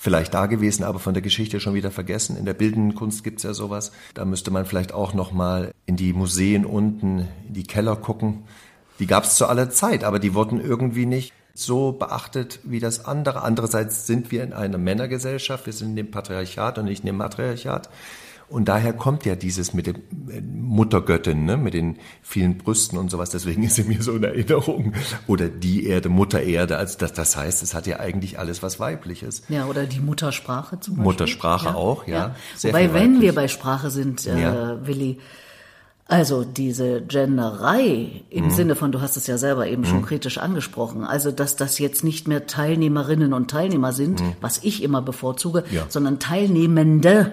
Vielleicht 0.00 0.32
da 0.32 0.46
gewesen, 0.46 0.82
aber 0.82 0.98
von 0.98 1.12
der 1.12 1.22
Geschichte 1.22 1.60
schon 1.60 1.74
wieder 1.74 1.90
vergessen. 1.90 2.38
In 2.38 2.46
der 2.46 2.54
bildenden 2.54 2.94
Kunst 2.94 3.22
gibt's 3.22 3.42
ja 3.42 3.52
sowas. 3.52 3.92
Da 4.14 4.24
müsste 4.24 4.50
man 4.50 4.64
vielleicht 4.64 4.94
auch 4.94 5.12
noch 5.12 5.30
mal 5.30 5.72
in 5.84 5.96
die 5.96 6.14
Museen 6.14 6.64
unten, 6.64 7.28
in 7.46 7.52
die 7.52 7.64
Keller 7.64 7.96
gucken. 7.96 8.44
Die 8.98 9.06
gab's 9.06 9.36
zu 9.36 9.46
aller 9.46 9.68
Zeit, 9.68 10.02
aber 10.02 10.18
die 10.18 10.32
wurden 10.32 10.58
irgendwie 10.58 11.04
nicht 11.04 11.34
so 11.52 11.92
beachtet 11.92 12.60
wie 12.64 12.80
das 12.80 13.04
andere. 13.04 13.42
Andererseits 13.42 14.06
sind 14.06 14.30
wir 14.30 14.42
in 14.42 14.54
einer 14.54 14.78
Männergesellschaft, 14.78 15.66
wir 15.66 15.74
sind 15.74 15.90
in 15.90 15.96
dem 15.96 16.10
Patriarchat 16.10 16.78
und 16.78 16.86
nicht 16.86 17.00
in 17.00 17.06
dem 17.06 17.18
Matriarchat. 17.18 17.90
Und 18.50 18.68
daher 18.68 18.92
kommt 18.92 19.24
ja 19.24 19.36
dieses 19.36 19.72
mit 19.74 19.86
der 19.86 19.94
Muttergöttin, 20.42 21.44
ne, 21.44 21.56
mit 21.56 21.72
den 21.72 21.96
vielen 22.20 22.58
Brüsten 22.58 22.98
und 22.98 23.08
sowas. 23.10 23.30
Deswegen 23.30 23.62
ist 23.62 23.76
sie 23.76 23.84
mir 23.84 24.02
so 24.02 24.12
in 24.12 24.24
Erinnerung. 24.24 24.92
Oder 25.28 25.48
die 25.48 25.86
Erde, 25.86 26.08
Mutter 26.08 26.42
Erde. 26.42 26.76
Also 26.76 26.98
das, 26.98 27.12
das 27.12 27.36
heißt, 27.36 27.62
es 27.62 27.74
hat 27.74 27.86
ja 27.86 28.00
eigentlich 28.00 28.40
alles 28.40 28.62
was 28.62 28.80
Weibliches. 28.80 29.44
Ja, 29.48 29.66
oder 29.66 29.86
die 29.86 30.00
Muttersprache 30.00 30.80
zum 30.80 30.96
Beispiel. 30.96 31.04
Muttersprache 31.04 31.68
ja, 31.68 31.74
auch, 31.74 32.06
ja. 32.08 32.14
ja. 32.14 32.36
Sehr 32.56 32.72
Wobei, 32.72 32.92
wenn 32.92 33.20
wir 33.20 33.34
bei 33.34 33.46
Sprache 33.46 33.88
sind, 33.90 34.26
äh, 34.26 34.42
ja. 34.42 34.86
Willi, 34.86 35.18
also 36.10 36.42
diese 36.42 37.02
Genderei 37.02 38.24
im 38.30 38.46
mhm. 38.46 38.50
Sinne 38.50 38.74
von, 38.74 38.90
du 38.90 39.00
hast 39.00 39.16
es 39.16 39.28
ja 39.28 39.38
selber 39.38 39.68
eben 39.68 39.82
mhm. 39.82 39.86
schon 39.86 40.02
kritisch 40.02 40.38
angesprochen, 40.38 41.04
also 41.04 41.30
dass 41.30 41.54
das 41.54 41.78
jetzt 41.78 42.02
nicht 42.02 42.26
mehr 42.26 42.48
Teilnehmerinnen 42.48 43.32
und 43.32 43.48
Teilnehmer 43.48 43.92
sind, 43.92 44.20
mhm. 44.20 44.32
was 44.40 44.58
ich 44.64 44.82
immer 44.82 45.02
bevorzuge, 45.02 45.62
ja. 45.70 45.86
sondern 45.88 46.18
Teilnehmende 46.18 47.30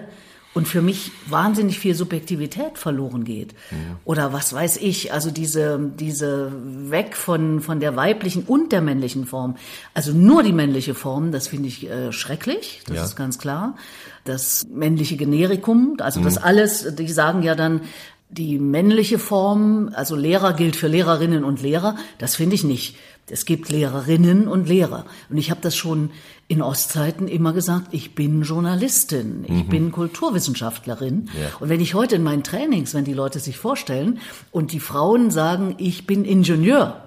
und 0.58 0.66
für 0.66 0.82
mich 0.82 1.12
wahnsinnig 1.28 1.78
viel 1.78 1.94
Subjektivität 1.94 2.78
verloren 2.78 3.22
geht. 3.22 3.52
Ja. 3.70 3.76
Oder 4.04 4.32
was 4.32 4.52
weiß 4.52 4.78
ich, 4.78 5.12
also 5.12 5.30
diese, 5.30 5.78
diese 5.78 6.50
weg 6.90 7.14
von, 7.14 7.60
von 7.60 7.78
der 7.78 7.94
weiblichen 7.94 8.42
und 8.42 8.72
der 8.72 8.80
männlichen 8.80 9.24
Form. 9.24 9.54
Also 9.94 10.12
nur 10.12 10.42
die 10.42 10.52
männliche 10.52 10.96
Form, 10.96 11.30
das 11.30 11.46
finde 11.46 11.68
ich 11.68 11.88
äh, 11.88 12.10
schrecklich, 12.10 12.82
das 12.88 12.96
ja. 12.96 13.04
ist 13.04 13.14
ganz 13.14 13.38
klar. 13.38 13.76
Das 14.24 14.66
männliche 14.68 15.16
Generikum, 15.16 15.96
also 16.00 16.18
mhm. 16.18 16.24
das 16.24 16.38
alles, 16.38 16.92
die 16.96 17.06
sagen 17.06 17.44
ja 17.44 17.54
dann, 17.54 17.82
die 18.28 18.58
männliche 18.58 19.20
Form, 19.20 19.92
also 19.94 20.16
Lehrer 20.16 20.54
gilt 20.54 20.74
für 20.74 20.88
Lehrerinnen 20.88 21.44
und 21.44 21.62
Lehrer, 21.62 21.94
das 22.18 22.34
finde 22.34 22.56
ich 22.56 22.64
nicht. 22.64 22.96
Es 23.30 23.44
gibt 23.44 23.68
Lehrerinnen 23.68 24.48
und 24.48 24.68
Lehrer. 24.68 25.04
Und 25.28 25.38
ich 25.38 25.50
habe 25.50 25.60
das 25.60 25.76
schon 25.76 26.10
in 26.46 26.62
Ostzeiten 26.62 27.28
immer 27.28 27.52
gesagt, 27.52 27.88
ich 27.92 28.14
bin 28.14 28.42
Journalistin, 28.42 29.44
ich 29.44 29.64
mhm. 29.64 29.68
bin 29.68 29.92
Kulturwissenschaftlerin. 29.92 31.28
Ja. 31.38 31.50
Und 31.60 31.68
wenn 31.68 31.80
ich 31.80 31.94
heute 31.94 32.16
in 32.16 32.22
meinen 32.22 32.42
Trainings, 32.42 32.94
wenn 32.94 33.04
die 33.04 33.12
Leute 33.12 33.38
sich 33.38 33.58
vorstellen 33.58 34.18
und 34.50 34.72
die 34.72 34.80
Frauen 34.80 35.30
sagen, 35.30 35.74
ich 35.78 36.06
bin 36.06 36.24
Ingenieur, 36.24 37.02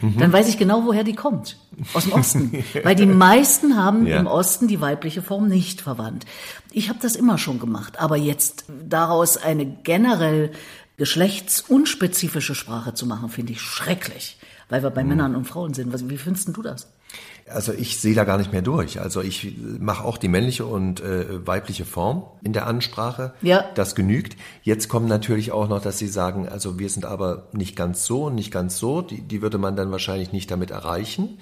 mhm. 0.00 0.18
dann 0.18 0.32
weiß 0.32 0.48
ich 0.48 0.58
genau, 0.58 0.84
woher 0.84 1.04
die 1.04 1.14
kommt. 1.14 1.58
Aus 1.92 2.04
dem 2.04 2.12
Osten. 2.12 2.64
Weil 2.84 2.94
die 2.94 3.06
meisten 3.06 3.76
haben 3.76 4.06
ja. 4.06 4.20
im 4.20 4.28
Osten 4.28 4.68
die 4.68 4.80
weibliche 4.80 5.22
Form 5.22 5.48
nicht 5.48 5.80
verwandt. 5.80 6.24
Ich 6.70 6.88
habe 6.88 7.00
das 7.02 7.16
immer 7.16 7.36
schon 7.36 7.58
gemacht. 7.58 7.98
Aber 7.98 8.16
jetzt 8.16 8.66
daraus 8.88 9.36
eine 9.36 9.66
generell 9.66 10.52
geschlechtsunspezifische 10.96 12.54
Sprache 12.54 12.94
zu 12.94 13.06
machen, 13.06 13.28
finde 13.28 13.52
ich 13.52 13.60
schrecklich 13.60 14.38
weil 14.68 14.82
wir 14.82 14.90
bei 14.90 15.02
mhm. 15.02 15.10
Männern 15.10 15.36
und 15.36 15.44
Frauen 15.44 15.74
sind. 15.74 15.92
Wie 16.10 16.18
findest 16.18 16.56
du 16.56 16.62
das? 16.62 16.88
Also 17.46 17.72
ich 17.72 18.00
sehe 18.00 18.14
da 18.14 18.24
gar 18.24 18.38
nicht 18.38 18.52
mehr 18.52 18.62
durch. 18.62 19.00
Also 19.00 19.20
ich 19.20 19.56
mache 19.78 20.04
auch 20.04 20.16
die 20.16 20.28
männliche 20.28 20.64
und 20.64 21.00
äh, 21.00 21.46
weibliche 21.46 21.84
Form 21.84 22.24
in 22.42 22.52
der 22.54 22.66
Ansprache. 22.66 23.34
Ja. 23.42 23.66
Das 23.74 23.94
genügt. 23.94 24.36
Jetzt 24.62 24.88
kommt 24.88 25.08
natürlich 25.08 25.52
auch 25.52 25.68
noch, 25.68 25.82
dass 25.82 25.98
Sie 25.98 26.08
sagen, 26.08 26.48
also 26.48 26.78
wir 26.78 26.88
sind 26.88 27.04
aber 27.04 27.48
nicht 27.52 27.76
ganz 27.76 28.06
so 28.06 28.24
und 28.24 28.34
nicht 28.34 28.50
ganz 28.50 28.78
so. 28.78 29.02
Die, 29.02 29.20
die 29.20 29.42
würde 29.42 29.58
man 29.58 29.76
dann 29.76 29.90
wahrscheinlich 29.90 30.32
nicht 30.32 30.50
damit 30.50 30.70
erreichen. 30.70 31.38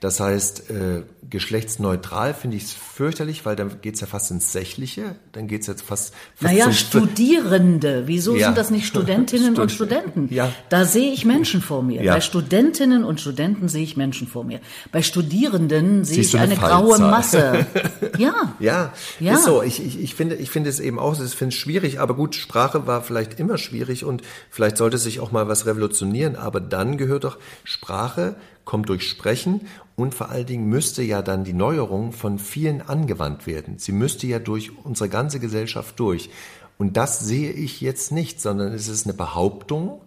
Das 0.00 0.18
heißt, 0.18 0.70
äh, 0.70 1.02
geschlechtsneutral 1.28 2.32
finde 2.32 2.56
ich 2.56 2.64
es 2.64 2.72
fürchterlich, 2.72 3.44
weil 3.44 3.54
dann 3.54 3.82
geht 3.82 3.96
es 3.96 4.00
ja 4.00 4.06
fast 4.06 4.30
ins 4.30 4.50
Sächliche. 4.50 5.16
Dann 5.32 5.46
geht 5.46 5.60
es 5.60 5.66
jetzt 5.66 5.82
fast, 5.82 6.14
fast 6.34 6.42
Naja, 6.42 6.72
Studierende. 6.72 8.04
Wieso 8.06 8.34
ja. 8.34 8.46
sind 8.46 8.56
das 8.56 8.70
nicht 8.70 8.86
Studentinnen 8.86 9.48
Stud 9.52 9.62
und 9.62 9.72
Studenten? 9.72 10.28
Ja. 10.32 10.50
Da 10.70 10.86
sehe 10.86 11.12
ich 11.12 11.26
Menschen 11.26 11.60
vor 11.60 11.82
mir. 11.82 12.02
Ja. 12.02 12.14
Bei 12.14 12.22
Studentinnen 12.22 13.04
und 13.04 13.20
Studenten 13.20 13.68
sehe 13.68 13.82
ich 13.82 13.98
Menschen 13.98 14.26
vor 14.26 14.42
mir. 14.42 14.60
Bei 14.90 15.02
Studierenden 15.02 16.06
sehe 16.06 16.20
ich 16.22 16.34
eine, 16.34 16.54
eine 16.54 16.56
graue 16.56 16.98
Masse. 16.98 17.66
ja. 18.18 18.56
Ja, 18.58 18.94
ja. 19.18 19.34
ist 19.34 19.44
so. 19.44 19.62
Ich, 19.62 19.84
ich, 19.84 20.00
ich, 20.00 20.14
finde, 20.14 20.36
ich 20.36 20.50
finde 20.50 20.70
es 20.70 20.80
eben 20.80 20.98
auch, 20.98 21.20
ich 21.20 21.30
finde 21.32 21.54
es 21.54 21.60
schwierig, 21.60 22.00
aber 22.00 22.14
gut, 22.14 22.34
Sprache 22.34 22.86
war 22.86 23.02
vielleicht 23.02 23.38
immer 23.38 23.58
schwierig 23.58 24.06
und 24.06 24.22
vielleicht 24.48 24.78
sollte 24.78 24.96
sich 24.96 25.20
auch 25.20 25.30
mal 25.30 25.46
was 25.46 25.66
revolutionieren, 25.66 26.36
aber 26.36 26.60
dann 26.60 26.96
gehört 26.96 27.24
doch 27.24 27.36
Sprache 27.64 28.36
kommt 28.70 28.88
durch 28.88 29.08
Sprechen 29.08 29.62
und 29.96 30.14
vor 30.14 30.28
allen 30.30 30.46
Dingen 30.46 30.68
müsste 30.68 31.02
ja 31.02 31.22
dann 31.22 31.42
die 31.42 31.52
Neuerung 31.52 32.12
von 32.12 32.38
vielen 32.38 32.82
angewandt 32.82 33.48
werden. 33.48 33.78
Sie 33.78 33.90
müsste 33.90 34.28
ja 34.28 34.38
durch 34.38 34.70
unsere 34.84 35.08
ganze 35.08 35.40
Gesellschaft 35.40 35.98
durch. 35.98 36.30
Und 36.78 36.96
das 36.96 37.18
sehe 37.18 37.50
ich 37.50 37.80
jetzt 37.80 38.12
nicht, 38.12 38.40
sondern 38.40 38.72
es 38.72 38.86
ist 38.86 39.06
eine 39.06 39.14
Behauptung 39.14 40.02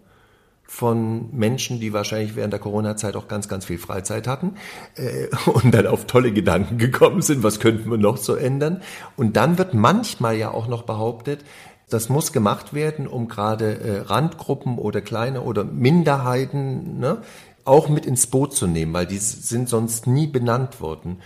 von 0.62 1.28
Menschen, 1.36 1.78
die 1.78 1.92
wahrscheinlich 1.92 2.36
während 2.36 2.54
der 2.54 2.60
Corona-Zeit 2.60 3.16
auch 3.16 3.28
ganz, 3.28 3.48
ganz 3.48 3.66
viel 3.66 3.76
Freizeit 3.76 4.26
hatten 4.26 4.54
äh, 4.96 5.28
und 5.44 5.74
dann 5.74 5.86
auf 5.86 6.06
tolle 6.06 6.32
Gedanken 6.32 6.78
gekommen 6.78 7.20
sind, 7.20 7.42
was 7.42 7.60
könnten 7.60 7.90
wir 7.90 7.98
noch 7.98 8.16
so 8.16 8.34
ändern. 8.34 8.80
Und 9.14 9.36
dann 9.36 9.58
wird 9.58 9.74
manchmal 9.74 10.36
ja 10.36 10.50
auch 10.52 10.68
noch 10.68 10.84
behauptet, 10.84 11.44
das 11.90 12.08
muss 12.08 12.32
gemacht 12.32 12.72
werden, 12.72 13.06
um 13.06 13.28
gerade 13.28 13.78
äh, 13.78 13.98
Randgruppen 14.00 14.78
oder 14.78 15.02
kleine 15.02 15.42
oder 15.42 15.64
Minderheiten 15.64 16.98
ne, 16.98 17.18
auch 17.64 17.88
mit 17.88 18.06
ins 18.06 18.26
Boot 18.26 18.54
zu 18.54 18.66
nehmen, 18.66 18.92
weil 18.92 19.06
die 19.06 19.18
sind 19.18 19.68
sonst 19.68 20.06
nie 20.06 20.26
benannt 20.26 20.80
worden. 20.80 21.18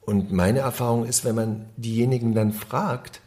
Und 0.00 0.32
meine 0.32 0.60
Erfahrung 0.60 1.06
ist, 1.06 1.24
wenn 1.24 1.34
man 1.34 1.66
diejenigen 1.76 2.34
dann 2.34 2.52
fragt, 2.52 3.20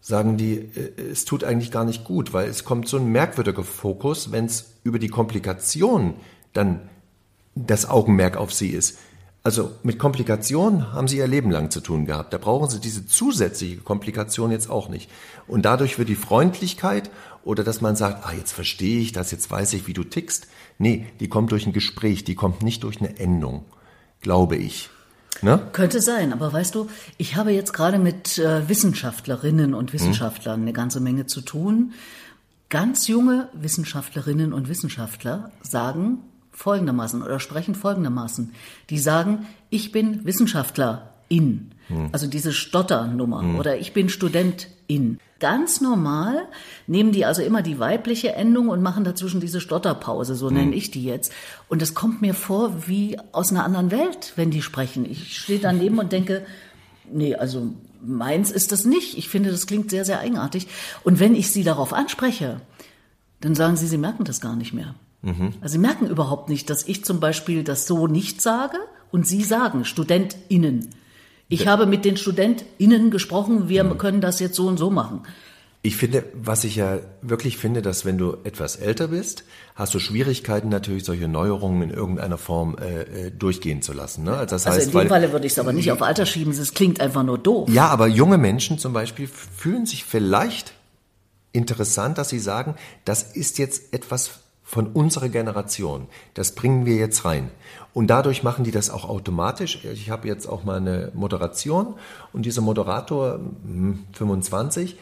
sagen 0.00 0.36
die, 0.36 0.54
äh, 0.54 1.10
es 1.10 1.24
tut 1.24 1.42
eigentlich 1.42 1.70
gar 1.70 1.84
nicht 1.84 2.04
gut, 2.04 2.32
weil 2.32 2.48
es 2.48 2.64
kommt 2.64 2.88
so 2.88 2.96
ein 2.96 3.10
merkwürdiger 3.10 3.64
Fokus, 3.64 4.30
wenn 4.30 4.46
es 4.46 4.72
über 4.84 4.98
die 4.98 5.08
Komplikation 5.08 6.14
dann 6.52 6.88
das 7.54 7.88
Augenmerk 7.88 8.36
auf 8.36 8.52
sie 8.52 8.68
ist. 8.68 8.98
Also 9.42 9.70
mit 9.82 9.98
Komplikationen 9.98 10.92
haben 10.92 11.06
sie 11.08 11.18
ihr 11.18 11.26
Leben 11.28 11.50
lang 11.50 11.70
zu 11.70 11.80
tun 11.80 12.04
gehabt. 12.04 12.32
Da 12.32 12.38
brauchen 12.38 12.68
sie 12.68 12.80
diese 12.80 13.06
zusätzliche 13.06 13.76
Komplikation 13.76 14.50
jetzt 14.50 14.68
auch 14.68 14.88
nicht. 14.88 15.08
Und 15.46 15.62
dadurch 15.64 15.98
wird 15.98 16.08
die 16.08 16.16
Freundlichkeit 16.16 17.10
oder 17.46 17.62
dass 17.62 17.80
man 17.80 17.94
sagt, 17.94 18.26
ah, 18.26 18.32
jetzt 18.32 18.52
verstehe 18.52 19.00
ich 19.00 19.12
das, 19.12 19.30
jetzt 19.30 19.50
weiß 19.50 19.72
ich, 19.74 19.86
wie 19.86 19.92
du 19.92 20.02
tickst. 20.02 20.48
Nee, 20.78 21.06
die 21.20 21.28
kommt 21.28 21.52
durch 21.52 21.64
ein 21.64 21.72
Gespräch, 21.72 22.24
die 22.24 22.34
kommt 22.34 22.62
nicht 22.62 22.82
durch 22.82 23.00
eine 23.00 23.18
Endung, 23.20 23.64
glaube 24.20 24.56
ich. 24.56 24.90
Ne? 25.42 25.60
Könnte 25.72 26.00
sein, 26.00 26.32
aber 26.32 26.52
weißt 26.52 26.74
du, 26.74 26.88
ich 27.18 27.36
habe 27.36 27.52
jetzt 27.52 27.72
gerade 27.72 27.98
mit 27.98 28.38
äh, 28.38 28.68
Wissenschaftlerinnen 28.68 29.74
und 29.74 29.92
Wissenschaftlern 29.92 30.56
hm. 30.56 30.62
eine 30.62 30.72
ganze 30.72 30.98
Menge 30.98 31.26
zu 31.26 31.40
tun. 31.40 31.92
Ganz 32.68 33.06
junge 33.06 33.48
Wissenschaftlerinnen 33.52 34.52
und 34.52 34.68
Wissenschaftler 34.68 35.52
sagen 35.62 36.18
folgendermaßen 36.50 37.22
oder 37.22 37.38
sprechen 37.38 37.76
folgendermaßen. 37.76 38.54
Die 38.90 38.98
sagen, 38.98 39.46
ich 39.70 39.92
bin 39.92 40.24
Wissenschaftlerin. 40.24 41.70
Hm. 41.88 42.08
Also 42.10 42.26
diese 42.26 42.52
Stotternummer 42.52 43.42
hm. 43.42 43.58
oder 43.58 43.78
ich 43.78 43.92
bin 43.92 44.08
Studentin. 44.08 45.20
Ganz 45.38 45.82
normal 45.82 46.48
nehmen 46.86 47.12
die 47.12 47.26
also 47.26 47.42
immer 47.42 47.60
die 47.60 47.78
weibliche 47.78 48.32
Endung 48.32 48.68
und 48.68 48.82
machen 48.82 49.04
dazwischen 49.04 49.40
diese 49.40 49.60
Stotterpause, 49.60 50.34
so 50.34 50.48
hm. 50.48 50.56
nenne 50.56 50.74
ich 50.74 50.90
die 50.90 51.04
jetzt. 51.04 51.32
Und 51.68 51.82
es 51.82 51.94
kommt 51.94 52.22
mir 52.22 52.32
vor 52.32 52.88
wie 52.88 53.18
aus 53.32 53.50
einer 53.50 53.64
anderen 53.64 53.90
Welt, 53.90 54.32
wenn 54.36 54.50
die 54.50 54.62
sprechen. 54.62 55.04
Ich 55.04 55.36
stehe 55.38 55.58
daneben 55.58 55.98
und 55.98 56.12
denke, 56.12 56.46
nee, 57.12 57.34
also 57.34 57.74
meins 58.00 58.50
ist 58.50 58.72
das 58.72 58.84
nicht. 58.84 59.18
Ich 59.18 59.28
finde, 59.28 59.50
das 59.50 59.66
klingt 59.66 59.90
sehr, 59.90 60.04
sehr 60.04 60.20
eigenartig. 60.20 60.68
Und 61.04 61.20
wenn 61.20 61.34
ich 61.34 61.50
sie 61.50 61.64
darauf 61.64 61.92
anspreche, 61.92 62.60
dann 63.40 63.54
sagen 63.54 63.76
sie, 63.76 63.86
sie 63.86 63.98
merken 63.98 64.24
das 64.24 64.40
gar 64.40 64.56
nicht 64.56 64.72
mehr. 64.72 64.94
Mhm. 65.22 65.52
Also 65.60 65.72
sie 65.74 65.78
merken 65.78 66.06
überhaupt 66.06 66.48
nicht, 66.48 66.70
dass 66.70 66.86
ich 66.86 67.04
zum 67.04 67.20
Beispiel 67.20 67.64
das 67.64 67.86
so 67.86 68.06
nicht 68.06 68.40
sage 68.40 68.78
und 69.10 69.26
sie 69.26 69.42
sagen, 69.42 69.84
StudentInnen. 69.84 70.88
Ich 71.48 71.66
habe 71.66 71.86
mit 71.86 72.04
den 72.04 72.16
StudentInnen 72.16 73.10
gesprochen, 73.10 73.68
wir 73.68 73.84
mhm. 73.84 73.98
können 73.98 74.20
das 74.20 74.40
jetzt 74.40 74.56
so 74.56 74.66
und 74.66 74.78
so 74.78 74.90
machen. 74.90 75.22
Ich 75.82 75.96
finde, 75.96 76.24
was 76.34 76.64
ich 76.64 76.74
ja 76.74 76.98
wirklich 77.22 77.58
finde, 77.58 77.80
dass 77.80 78.04
wenn 78.04 78.18
du 78.18 78.38
etwas 78.42 78.74
älter 78.74 79.08
bist, 79.08 79.44
hast 79.76 79.94
du 79.94 80.00
Schwierigkeiten 80.00 80.68
natürlich 80.68 81.04
solche 81.04 81.28
Neuerungen 81.28 81.82
in 81.82 81.90
irgendeiner 81.90 82.38
Form 82.38 82.76
äh, 82.76 83.26
äh 83.26 83.30
durchgehen 83.30 83.82
zu 83.82 83.92
lassen. 83.92 84.24
Ne? 84.24 84.32
Also, 84.32 84.56
das 84.56 84.66
heißt, 84.66 84.78
also 84.78 84.86
in 84.86 84.90
dem 84.90 84.94
weil, 84.96 85.08
Falle 85.08 85.32
würde 85.32 85.46
ich 85.46 85.52
es 85.52 85.58
aber 85.60 85.72
nicht 85.72 85.92
auf 85.92 86.02
Alter 86.02 86.26
schieben, 86.26 86.52
es 86.52 86.74
klingt 86.74 87.00
einfach 87.00 87.22
nur 87.22 87.38
doof. 87.38 87.68
Ja, 87.70 87.86
aber 87.86 88.08
junge 88.08 88.36
Menschen 88.36 88.80
zum 88.80 88.92
Beispiel 88.92 89.28
fühlen 89.28 89.86
sich 89.86 90.04
vielleicht 90.04 90.72
interessant, 91.52 92.18
dass 92.18 92.30
sie 92.30 92.40
sagen, 92.40 92.74
das 93.04 93.22
ist 93.22 93.58
jetzt 93.58 93.94
etwas 93.94 94.40
von 94.64 94.88
unserer 94.88 95.28
Generation. 95.28 96.08
Das 96.34 96.56
bringen 96.56 96.84
wir 96.84 96.96
jetzt 96.96 97.24
rein. 97.24 97.50
Und 97.96 98.08
dadurch 98.08 98.42
machen 98.42 98.62
die 98.62 98.72
das 98.72 98.90
auch 98.90 99.08
automatisch. 99.08 99.82
Ich 99.86 100.10
habe 100.10 100.28
jetzt 100.28 100.46
auch 100.46 100.64
mal 100.64 100.76
eine 100.76 101.10
Moderation 101.14 101.94
und 102.34 102.44
dieser 102.44 102.60
Moderator, 102.60 103.40
25, 104.12 104.90
hm, 104.90 104.98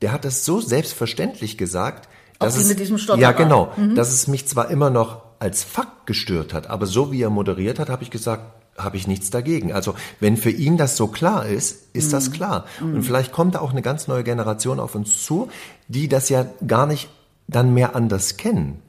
der 0.00 0.12
hat 0.12 0.24
das 0.24 0.44
so 0.44 0.60
selbstverständlich 0.60 1.58
gesagt, 1.58 2.08
dass 2.38 2.54
auch 2.54 2.60
es, 2.60 2.68
mit 2.68 2.78
diesem 2.78 2.98
Stotter 2.98 3.20
ja 3.20 3.32
genau, 3.32 3.72
mhm. 3.76 3.96
dass 3.96 4.12
es 4.12 4.28
mich 4.28 4.46
zwar 4.46 4.70
immer 4.70 4.90
noch 4.90 5.22
als 5.40 5.64
Fakt 5.64 6.06
gestört 6.06 6.54
hat, 6.54 6.70
aber 6.70 6.86
so 6.86 7.10
wie 7.10 7.20
er 7.20 7.30
moderiert 7.30 7.80
hat, 7.80 7.88
habe 7.88 8.04
ich 8.04 8.12
gesagt, 8.12 8.44
habe 8.78 8.96
ich 8.96 9.08
nichts 9.08 9.30
dagegen. 9.30 9.72
Also 9.72 9.96
wenn 10.20 10.36
für 10.36 10.50
ihn 10.50 10.76
das 10.76 10.96
so 10.96 11.08
klar 11.08 11.46
ist, 11.46 11.88
ist 11.94 12.06
mhm. 12.06 12.12
das 12.12 12.30
klar. 12.30 12.66
Mhm. 12.80 12.94
Und 12.94 13.02
vielleicht 13.02 13.32
kommt 13.32 13.56
da 13.56 13.58
auch 13.58 13.72
eine 13.72 13.82
ganz 13.82 14.06
neue 14.06 14.22
Generation 14.22 14.78
auf 14.78 14.94
uns 14.94 15.24
zu, 15.24 15.48
die 15.88 16.06
das 16.06 16.28
ja 16.28 16.46
gar 16.64 16.86
nicht 16.86 17.08
dann 17.48 17.74
mehr 17.74 17.96
anders 17.96 18.36
kennen. 18.36 18.82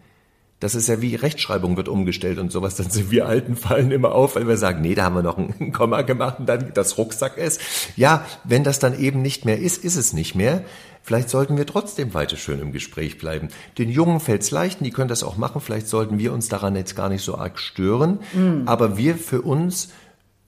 Das 0.60 0.74
ist 0.74 0.88
ja 0.88 1.02
wie 1.02 1.14
Rechtschreibung 1.14 1.78
wird 1.78 1.88
umgestellt 1.88 2.40
und 2.40 2.52
sowas. 2.52 2.76
Dann 2.76 2.90
sind 2.90 3.12
wir 3.12 3.28
Alten 3.28 3.56
fallen 3.56 3.92
immer 3.92 4.14
auf, 4.14 4.36
weil 4.36 4.48
wir 4.48 4.58
sagen, 4.58 4.82
nee, 4.82 4.96
da 4.96 5.04
haben 5.04 5.16
wir 5.16 5.22
noch 5.22 5.38
ein 5.38 5.72
Komma 5.74 6.02
gemacht 6.02 6.40
und 6.40 6.48
dann 6.48 6.72
das 6.74 6.98
Rucksack 6.98 7.38
ist. 7.38 7.62
Ja, 7.96 8.26
wenn 8.44 8.64
das 8.64 8.80
dann 8.80 8.98
eben 9.00 9.22
nicht 9.22 9.46
mehr 9.46 9.60
ist, 9.60 9.84
ist 9.84 9.96
es 9.96 10.14
nicht 10.14 10.34
mehr. 10.34 10.64
Vielleicht 11.04 11.30
sollten 11.30 11.58
wir 11.58 11.66
trotzdem 11.66 12.14
weiter 12.14 12.36
schön 12.36 12.60
im 12.60 12.74
Gespräch 12.74 13.18
bleiben. 13.18 13.50
Den 13.78 13.90
Jungen 13.90 14.20
fällt's 14.20 14.52
leicht, 14.52 14.82
die 14.82 14.92
können 14.92 15.08
das 15.08 15.24
auch 15.24 15.38
machen. 15.38 15.62
Vielleicht 15.62 15.88
sollten 15.88 16.18
wir 16.20 16.34
uns 16.34 16.50
daran 16.50 16.76
jetzt 16.76 16.96
gar 16.96 17.08
nicht 17.08 17.24
so 17.24 17.38
arg 17.38 17.60
stören. 17.60 18.20
Mhm. 18.34 18.64
Aber 18.66 18.98
wir 18.98 19.16
für 19.16 19.44
uns 19.44 19.90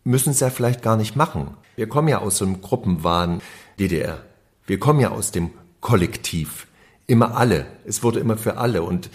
müssen 0.03 0.31
es 0.31 0.39
ja 0.39 0.49
vielleicht 0.49 0.81
gar 0.81 0.97
nicht 0.97 1.15
machen. 1.15 1.55
Wir 1.75 1.87
kommen 1.87 2.07
ja 2.07 2.17
aus 2.17 2.37
so 2.37 2.45
einem 2.45 2.61
Gruppenwahn 2.61 3.41
DDR. 3.79 4.21
Wir 4.65 4.79
kommen 4.79 4.99
ja 4.99 5.11
aus 5.11 5.31
dem 5.31 5.51
Kollektiv. 5.81 6.67
Immer 7.07 7.37
alle. 7.37 7.65
Es 7.85 8.03
wurde 8.03 8.19
immer 8.19 8.37
für 8.37 8.57
alle. 8.57 8.83
Und 8.83 9.09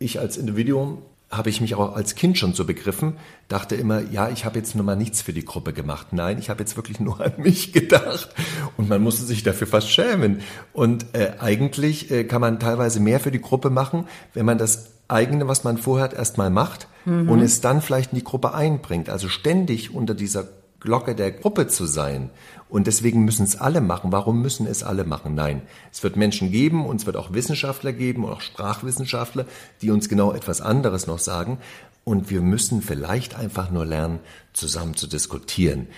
ich 0.00 0.18
als 0.18 0.36
Individuum 0.36 1.02
habe 1.30 1.48
ich 1.48 1.60
mich 1.60 1.76
auch 1.76 1.94
als 1.94 2.16
Kind 2.16 2.38
schon 2.38 2.54
so 2.54 2.64
begriffen, 2.64 3.16
dachte 3.46 3.76
immer, 3.76 4.00
ja, 4.00 4.28
ich 4.30 4.44
habe 4.44 4.58
jetzt 4.58 4.74
nur 4.74 4.84
mal 4.84 4.96
nichts 4.96 5.22
für 5.22 5.32
die 5.32 5.44
Gruppe 5.44 5.72
gemacht. 5.72 6.08
Nein, 6.10 6.40
ich 6.40 6.50
habe 6.50 6.60
jetzt 6.60 6.76
wirklich 6.76 6.98
nur 6.98 7.20
an 7.20 7.34
mich 7.36 7.72
gedacht. 7.72 8.30
Und 8.76 8.88
man 8.88 9.00
musste 9.00 9.24
sich 9.24 9.44
dafür 9.44 9.68
fast 9.68 9.90
schämen. 9.90 10.40
Und 10.72 11.06
äh, 11.14 11.34
eigentlich 11.38 12.10
äh, 12.10 12.24
kann 12.24 12.40
man 12.40 12.58
teilweise 12.58 12.98
mehr 12.98 13.20
für 13.20 13.30
die 13.30 13.40
Gruppe 13.40 13.70
machen, 13.70 14.08
wenn 14.34 14.44
man 14.44 14.58
das 14.58 14.90
eigene, 15.06 15.46
was 15.46 15.62
man 15.62 15.78
vorhat, 15.78 16.14
erstmal 16.14 16.50
macht 16.50 16.88
mhm. 17.04 17.28
und 17.28 17.40
es 17.40 17.60
dann 17.60 17.80
vielleicht 17.80 18.12
in 18.12 18.18
die 18.18 18.24
Gruppe 18.24 18.52
einbringt. 18.52 19.08
Also 19.08 19.28
ständig 19.28 19.94
unter 19.94 20.14
dieser 20.14 20.48
Glocke 20.80 21.14
der 21.14 21.30
Gruppe 21.32 21.68
zu 21.68 21.86
sein. 21.86 22.30
Und 22.68 22.86
deswegen 22.86 23.24
müssen 23.24 23.44
es 23.44 23.56
alle 23.56 23.80
machen. 23.80 24.12
Warum 24.12 24.40
müssen 24.42 24.66
es 24.66 24.82
alle 24.82 25.04
machen? 25.04 25.34
Nein. 25.34 25.62
Es 25.92 26.02
wird 26.02 26.16
Menschen 26.16 26.50
geben 26.50 26.86
und 26.86 27.00
es 27.00 27.06
wird 27.06 27.16
auch 27.16 27.32
Wissenschaftler 27.32 27.92
geben 27.92 28.24
und 28.24 28.32
auch 28.32 28.40
Sprachwissenschaftler, 28.40 29.44
die 29.82 29.90
uns 29.90 30.08
genau 30.08 30.32
etwas 30.32 30.60
anderes 30.60 31.06
noch 31.06 31.18
sagen. 31.18 31.58
Und 32.04 32.30
wir 32.30 32.40
müssen 32.40 32.80
vielleicht 32.80 33.36
einfach 33.36 33.70
nur 33.70 33.84
lernen, 33.84 34.20
zusammen 34.52 34.94
zu 34.94 35.06
diskutieren. 35.06 35.88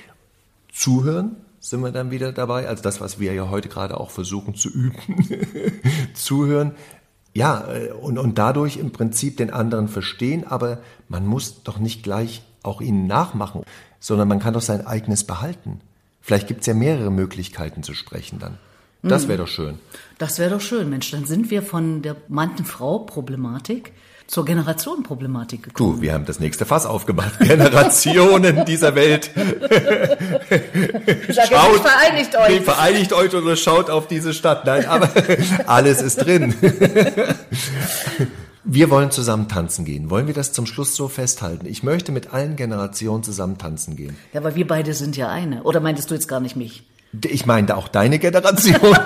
Zuhören 0.73 1.37
sind 1.61 1.81
wir 1.81 1.93
dann 1.93 2.11
wieder 2.11 2.33
dabei. 2.33 2.69
Also 2.69 2.83
das, 2.83 3.01
was 3.01 3.21
wir 3.21 3.33
ja 3.35 3.51
heute 3.51 3.69
gerade 3.69 4.01
auch 4.01 4.11
versuchen 4.11 4.55
zu 4.55 4.69
üben. 4.69 4.97
Zuhören. 6.15 6.73
Ja, 7.35 7.67
äh, 7.73 7.93
und, 7.93 8.19
und 8.19 8.37
dadurch 8.37 8.79
im 8.79 8.91
Prinzip 8.91 9.37
den 9.37 9.51
anderen 9.51 9.89
verstehen, 9.89 10.47
aber 10.47 10.79
man 11.09 11.27
muss 11.27 11.63
doch 11.63 11.79
nicht 11.79 12.03
gleich 12.03 12.43
auch 12.63 12.81
ihnen 12.81 13.07
nachmachen 13.07 13.65
sondern 14.03 14.29
man 14.29 14.41
kann 14.41 14.53
doch 14.53 14.61
sein 14.61 14.87
eigenes 14.87 15.25
behalten. 15.25 15.81
Vielleicht 16.21 16.49
gibt 16.49 16.61
es 16.61 16.67
ja 16.67 16.75
mehrere 16.75 17.11
Möglichkeiten 17.11 17.83
zu 17.83 17.95
sprechen 17.95 18.39
dann. 18.39 18.59
Das 19.05 19.27
wäre 19.27 19.39
doch 19.39 19.49
schön. 19.49 19.81
Das 20.19 20.39
wäre 20.39 20.51
doch 20.51 20.61
schön, 20.61 20.89
Mensch. 20.89 21.11
Dann 21.11 21.25
sind 21.25 21.51
wir 21.51 21.63
von 21.63 22.03
der 22.03 22.17
Mann-Frau-Problematik 22.29 23.93
zur 24.29 24.45
Generationenproblematik 24.45 25.65
gekommen. 25.65 25.97
Du, 25.97 26.01
wir 26.01 26.15
haben 26.15 26.25
das 26.25 26.39
nächste 26.39 26.65
Fass 26.65 26.87
aufgemacht. 26.87 27.39
Generationen 27.41 28.65
dieser 28.65 28.95
Welt. 28.95 29.31
schaut, 31.29 31.81
vereinigt 31.81 32.37
euch. 32.37 32.49
Nee, 32.49 32.61
vereinigt 32.61 33.13
euch 33.13 33.35
oder 33.35 33.57
schaut 33.57 33.91
auf 33.91 34.07
diese 34.07 34.33
Stadt. 34.33 34.65
Nein, 34.67 34.87
aber 34.87 35.11
alles 35.67 36.01
ist 36.01 36.25
drin. 36.25 36.55
Wir 38.65 38.91
wollen 38.91 39.11
zusammen 39.11 39.49
tanzen 39.49 39.85
gehen. 39.85 40.09
Wollen 40.09 40.29
wir 40.29 40.35
das 40.35 40.53
zum 40.53 40.67
Schluss 40.67 40.95
so 40.95 41.09
festhalten? 41.09 41.67
Ich 41.67 41.83
möchte 41.83 42.13
mit 42.13 42.33
allen 42.33 42.55
Generationen 42.55 43.25
zusammen 43.25 43.59
tanzen 43.59 43.97
gehen. 43.97 44.17
Ja, 44.33 44.41
aber 44.41 44.55
wir 44.55 44.67
beide 44.67 44.95
sind 44.95 45.17
ja 45.17 45.29
eine. 45.29 45.65
Oder 45.65 45.81
meintest 45.81 46.11
du 46.11 46.15
jetzt 46.15 46.29
gar 46.29 46.39
nicht 46.39 46.55
mich? 46.55 46.85
Ich 47.29 47.45
meinte 47.45 47.77
auch 47.77 47.89
deine 47.89 48.19
Generation. 48.19 48.75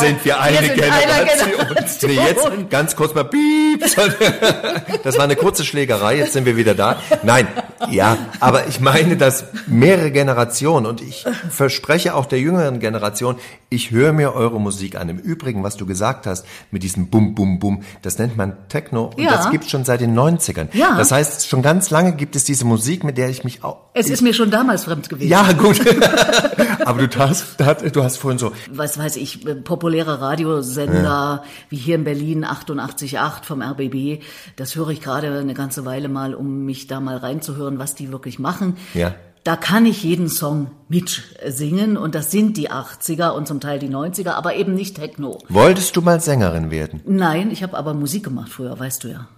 sind 0.00 0.24
wir 0.24 0.40
eine 0.40 0.60
wir 0.60 0.66
sind 0.66 0.74
Generation? 0.76 1.50
Generation. 1.58 2.10
Nee, 2.10 2.16
jetzt 2.16 2.70
ganz 2.70 2.96
kurz 2.96 3.14
mal 3.14 3.24
piep. 3.24 3.84
Das 5.02 5.16
war 5.16 5.24
eine 5.24 5.36
kurze 5.36 5.64
Schlägerei, 5.64 6.16
jetzt 6.16 6.32
sind 6.32 6.44
wir 6.44 6.56
wieder 6.56 6.74
da. 6.74 6.96
Nein, 7.22 7.46
ja, 7.90 8.16
aber 8.40 8.66
ich 8.66 8.80
meine 8.80 9.16
dass 9.16 9.44
mehrere 9.66 10.10
Generationen 10.10 10.86
und 10.86 11.00
ich 11.00 11.24
verspreche 11.48 12.14
auch 12.14 12.26
der 12.26 12.38
jüngeren 12.40 12.80
Generation, 12.80 13.36
ich 13.68 13.90
höre 13.90 14.12
mir 14.12 14.34
eure 14.34 14.60
Musik 14.60 14.96
an. 14.96 15.08
Im 15.08 15.18
Übrigen, 15.18 15.62
was 15.62 15.76
du 15.76 15.86
gesagt 15.86 16.26
hast, 16.26 16.44
mit 16.70 16.82
diesem 16.82 17.08
Bum, 17.08 17.34
Bum, 17.34 17.58
Bum, 17.58 17.82
das 18.02 18.18
nennt 18.18 18.36
man 18.36 18.56
Techno 18.68 19.12
und 19.16 19.22
ja. 19.22 19.30
das 19.30 19.50
gibt 19.50 19.70
schon 19.70 19.84
seit 19.84 20.00
den 20.00 20.18
90ern. 20.18 20.68
Ja. 20.72 20.96
Das 20.96 21.12
heißt, 21.12 21.48
schon 21.48 21.62
ganz 21.62 21.90
lange 21.90 22.12
gibt 22.12 22.36
es 22.36 22.44
diese 22.44 22.64
Musik, 22.64 23.04
mit 23.04 23.16
der 23.16 23.28
ich 23.28 23.44
mich 23.44 23.64
auch... 23.64 23.78
Es 23.94 24.10
ist 24.10 24.22
mir 24.22 24.34
schon 24.34 24.50
damals 24.50 24.84
fremd 24.84 25.08
gewesen. 25.08 25.30
Ja, 25.30 25.52
gut. 25.52 25.80
aber 26.84 27.06
du 27.06 27.18
hast 27.18 27.49
du 27.56 28.02
hast 28.02 28.16
vorhin 28.18 28.38
so. 28.38 28.52
Was 28.70 28.98
weiß 28.98 29.16
ich, 29.16 29.46
äh, 29.46 29.54
populäre 29.54 30.20
Radiosender 30.20 31.02
ja. 31.02 31.44
wie 31.68 31.76
hier 31.76 31.94
in 31.94 32.04
Berlin 32.04 32.44
88.8 32.44 33.44
vom 33.44 33.62
RBB. 33.62 34.22
Das 34.56 34.76
höre 34.76 34.90
ich 34.90 35.00
gerade 35.00 35.38
eine 35.38 35.54
ganze 35.54 35.84
Weile 35.84 36.08
mal, 36.08 36.34
um 36.34 36.64
mich 36.64 36.86
da 36.86 37.00
mal 37.00 37.16
reinzuhören, 37.16 37.78
was 37.78 37.94
die 37.94 38.12
wirklich 38.12 38.38
machen. 38.38 38.76
Ja. 38.94 39.14
Da 39.42 39.56
kann 39.56 39.86
ich 39.86 40.04
jeden 40.04 40.28
Song 40.28 40.70
mitsingen 40.88 41.96
und 41.96 42.14
das 42.14 42.30
sind 42.30 42.58
die 42.58 42.70
80er 42.70 43.30
und 43.30 43.48
zum 43.48 43.58
Teil 43.60 43.78
die 43.78 43.88
90er, 43.88 44.32
aber 44.32 44.54
eben 44.54 44.74
nicht 44.74 44.96
Techno. 44.96 45.38
Wolltest 45.48 45.96
du 45.96 46.02
mal 46.02 46.20
Sängerin 46.20 46.70
werden? 46.70 47.00
Nein, 47.06 47.50
ich 47.50 47.62
habe 47.62 47.76
aber 47.76 47.94
Musik 47.94 48.24
gemacht 48.24 48.50
früher, 48.50 48.78
weißt 48.78 49.04
du 49.04 49.08
ja. 49.08 49.28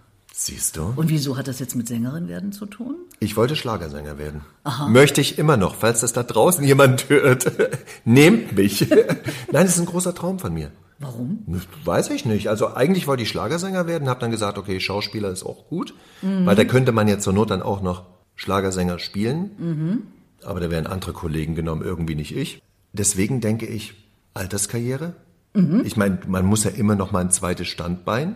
Siehst 0.44 0.76
du? 0.76 0.92
Und 0.96 1.08
wieso 1.08 1.36
hat 1.36 1.46
das 1.46 1.60
jetzt 1.60 1.76
mit 1.76 1.86
Sängerin 1.86 2.26
werden 2.26 2.50
zu 2.50 2.66
tun? 2.66 2.96
Ich 3.20 3.36
wollte 3.36 3.54
Schlagersänger 3.54 4.18
werden. 4.18 4.40
Aha. 4.64 4.88
Möchte 4.88 5.20
ich 5.20 5.38
immer 5.38 5.56
noch, 5.56 5.76
falls 5.76 6.00
das 6.00 6.12
da 6.12 6.24
draußen 6.24 6.64
jemand 6.64 7.08
hört. 7.08 7.52
Nehmt 8.04 8.56
mich. 8.56 8.90
Nein, 8.90 9.06
das 9.52 9.76
ist 9.76 9.78
ein 9.78 9.86
großer 9.86 10.16
Traum 10.16 10.40
von 10.40 10.52
mir. 10.52 10.72
Warum? 10.98 11.44
Weiß 11.84 12.10
ich 12.10 12.24
nicht. 12.24 12.48
Also 12.48 12.74
eigentlich 12.74 13.06
wollte 13.06 13.22
ich 13.22 13.28
Schlagersänger 13.28 13.86
werden, 13.86 14.08
habe 14.08 14.18
dann 14.18 14.32
gesagt, 14.32 14.58
okay, 14.58 14.80
Schauspieler 14.80 15.30
ist 15.30 15.44
auch 15.44 15.68
gut, 15.68 15.94
mhm. 16.22 16.44
weil 16.44 16.56
da 16.56 16.64
könnte 16.64 16.90
man 16.90 17.06
jetzt 17.06 17.22
zur 17.22 17.34
Not 17.34 17.50
dann 17.50 17.62
auch 17.62 17.80
noch 17.80 18.06
Schlagersänger 18.34 18.98
spielen. 18.98 19.50
Mhm. 19.58 20.02
Aber 20.42 20.58
da 20.58 20.72
wären 20.72 20.88
andere 20.88 21.12
Kollegen 21.12 21.54
genommen, 21.54 21.82
irgendwie 21.82 22.16
nicht 22.16 22.36
ich. 22.36 22.60
Deswegen 22.92 23.40
denke 23.40 23.66
ich, 23.66 23.94
Alterskarriere. 24.34 25.14
Mhm. 25.54 25.82
Ich 25.84 25.96
meine, 25.96 26.18
man 26.26 26.44
muss 26.46 26.64
ja 26.64 26.70
immer 26.70 26.96
noch 26.96 27.12
mal 27.12 27.20
ein 27.20 27.30
zweites 27.30 27.68
Standbein. 27.68 28.34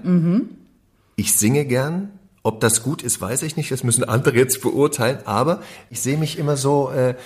Ich 1.16 1.36
singe 1.36 1.64
gern. 1.64 2.10
Ob 2.42 2.60
das 2.60 2.84
gut 2.84 3.02
ist, 3.02 3.20
weiß 3.20 3.42
ich 3.42 3.56
nicht. 3.56 3.72
Das 3.72 3.82
müssen 3.82 4.04
andere 4.04 4.36
jetzt 4.36 4.60
beurteilen. 4.60 5.18
Aber 5.24 5.62
ich 5.90 6.00
sehe 6.00 6.16
mich 6.16 6.38
immer 6.38 6.56
so, 6.56 6.90
äh, 6.90 7.16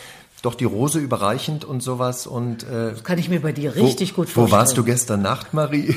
doch 0.43 0.55
die 0.55 0.65
Rose 0.65 0.99
überreichend 0.99 1.65
und 1.65 1.83
sowas 1.83 2.27
und 2.27 2.63
äh, 2.63 2.95
Kann 3.03 3.19
ich 3.19 3.29
mir 3.29 3.41
bei 3.41 3.53
dir 3.53 3.75
richtig 3.75 4.13
wo, 4.13 4.23
gut 4.23 4.31
vorstellen. 4.31 4.47
Wo 4.47 4.53
warst 4.53 4.79
du 4.79 4.85
gestern 4.85 5.23
Nacht, 5.23 5.53
Marie? 5.53 5.95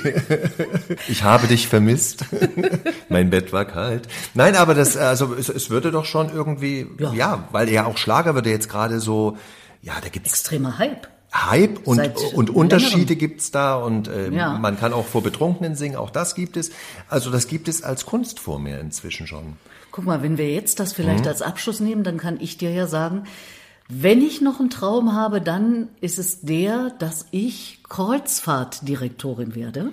ich 1.08 1.24
habe 1.24 1.48
dich 1.48 1.68
vermisst. 1.68 2.26
mein 3.10 3.30
Bett 3.30 3.54
war 3.54 3.66
kalt. 3.66 4.08
Nein, 4.34 4.56
aber 4.56 4.74
das, 4.74 4.98
also 4.98 5.34
es, 5.34 5.48
es 5.50 5.70
würde 5.70 5.92
doch 5.92 6.06
schon 6.06 6.34
irgendwie, 6.34 6.88
ja. 7.00 7.14
Ja. 7.14 7.48
weil 7.52 7.70
ja 7.70 7.86
auch 7.86 7.98
Schlager 7.98 8.36
würde 8.36 8.50
jetzt 8.50 8.70
gerade 8.70 9.00
so, 9.00 9.38
ja, 9.82 9.94
da 10.02 10.10
gibt's 10.10 10.32
Extremer 10.32 10.78
Hype. 10.78 11.08
Hype 11.34 11.88
und, 11.88 11.96
Seit 11.98 12.16
und 12.36 12.50
Unterschiede 12.52 13.16
gibt's 13.16 13.50
da 13.52 13.76
und 13.76 14.08
äh, 14.08 14.30
Ja. 14.32 14.54
man 14.58 14.78
kann 14.80 14.94
auch 14.94 15.06
vor 15.08 15.24
Betrunkenen 15.24 15.76
singen, 15.76 15.96
auch 15.96 16.12
das 16.12 16.36
gibt 16.36 16.58
es. 16.58 16.72
Also 17.10 17.32
das 17.32 17.48
gibt 17.48 17.68
es 17.68 17.82
als 17.84 18.06
Kunstform 18.06 18.68
ja 18.68 18.78
inzwischen 18.78 19.26
schon. 19.26 19.54
Guck 19.92 20.06
mal, 20.06 20.22
wenn 20.22 20.38
wir 20.38 20.52
jetzt 20.52 20.80
das 20.80 20.92
Mhm. 20.92 20.96
vielleicht 21.04 21.28
als 21.28 21.42
Abschluss 21.42 21.80
nehmen, 21.80 22.04
dann 22.04 22.18
kann 22.18 22.40
ich 22.40 22.58
dir 22.58 22.72
ja 22.72 22.86
sagen, 22.88 23.24
wenn 23.90 24.22
ich 24.22 24.42
noch 24.42 24.60
einen 24.60 24.70
Traum 24.70 25.14
habe, 25.14 25.42
dann 25.42 25.90
ist 26.02 26.18
es 26.20 26.42
der, 26.42 26.92
dass 27.00 27.26
ich 27.32 27.80
Kreuzfahrtdirektorin 27.90 29.56
werde. 29.56 29.92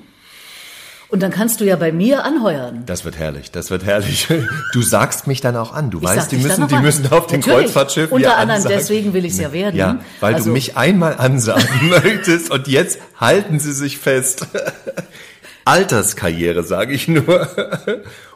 Und 1.11 1.21
dann 1.25 1.33
kannst 1.33 1.61
du 1.61 1.65
ja 1.65 1.75
bei 1.75 1.91
mir 1.91 2.25
anheuern. 2.25 2.85
Das 2.87 3.05
wird 3.05 3.19
herrlich, 3.19 3.51
das 3.51 3.71
wird 3.71 3.85
herrlich. 3.85 4.29
Du 4.73 4.83
sagst 4.83 5.27
mich 5.27 5.41
dann 5.41 5.57
auch 5.57 5.73
an. 5.73 5.91
Du 5.91 5.99
Ich 5.99 6.05
weißt, 6.05 6.31
die 6.31 6.37
müssen, 6.37 6.69
die 6.69 6.75
an. 6.77 6.83
müssen 6.83 7.11
auf 7.11 7.27
den 7.27 7.41
Natürlich. 7.41 7.65
Kreuzfahrtschiffen 7.67 8.13
Unter 8.13 8.29
ja 8.29 8.35
anderem 8.37 8.57
ansagen. 8.59 8.79
deswegen 8.79 9.13
will 9.13 9.25
ich's 9.25 9.39
ja 9.39 9.53
werden. 9.53 9.77
Ja, 9.77 9.99
weil 10.21 10.35
Also- 10.35 10.47
du 10.47 10.53
mich 10.53 10.77
einmal 10.77 11.17
ansagen 11.19 11.67
möchtest 11.91 12.51
und 12.53 12.69
jetzt 12.69 12.99
halten 13.19 13.59
sie 13.59 13.73
sich 13.73 13.99
fest. 13.99 14.47
Alterskarriere, 15.65 16.63
sage 16.63 16.95
ich 16.95 17.07
nur. 17.07 17.47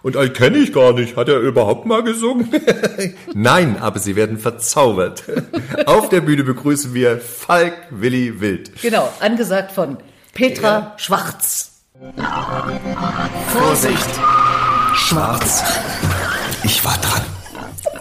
Und 0.02 0.16
euch 0.16 0.34
kenne 0.34 0.58
ich 0.58 0.72
gar 0.72 0.92
nicht. 0.92 1.16
Hat 1.16 1.28
er 1.28 1.38
überhaupt 1.38 1.86
mal 1.86 2.02
gesungen? 2.02 2.48
Nein, 3.34 3.76
aber 3.80 3.98
sie 3.98 4.14
werden 4.14 4.38
verzaubert. 4.38 5.24
Auf 5.86 6.10
der 6.10 6.20
Bühne 6.20 6.44
begrüßen 6.44 6.92
wir 6.92 7.18
Falk 7.20 7.74
Willi 7.90 8.40
Wild. 8.40 8.70
Genau, 8.82 9.10
angesagt 9.20 9.72
von 9.72 9.96
Petra 10.34 10.92
Schwarz. 10.98 11.70
Vorsicht! 13.52 14.20
Schwarz. 14.94 15.62
Ich 16.64 16.84
war 16.84 16.98
dran. 16.98 17.22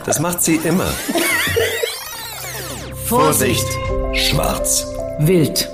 Das 0.04 0.20
macht 0.20 0.42
sie 0.42 0.56
immer. 0.56 0.90
Vorsicht! 3.06 3.68
Schwarz. 4.14 4.88
Wild. 5.20 5.70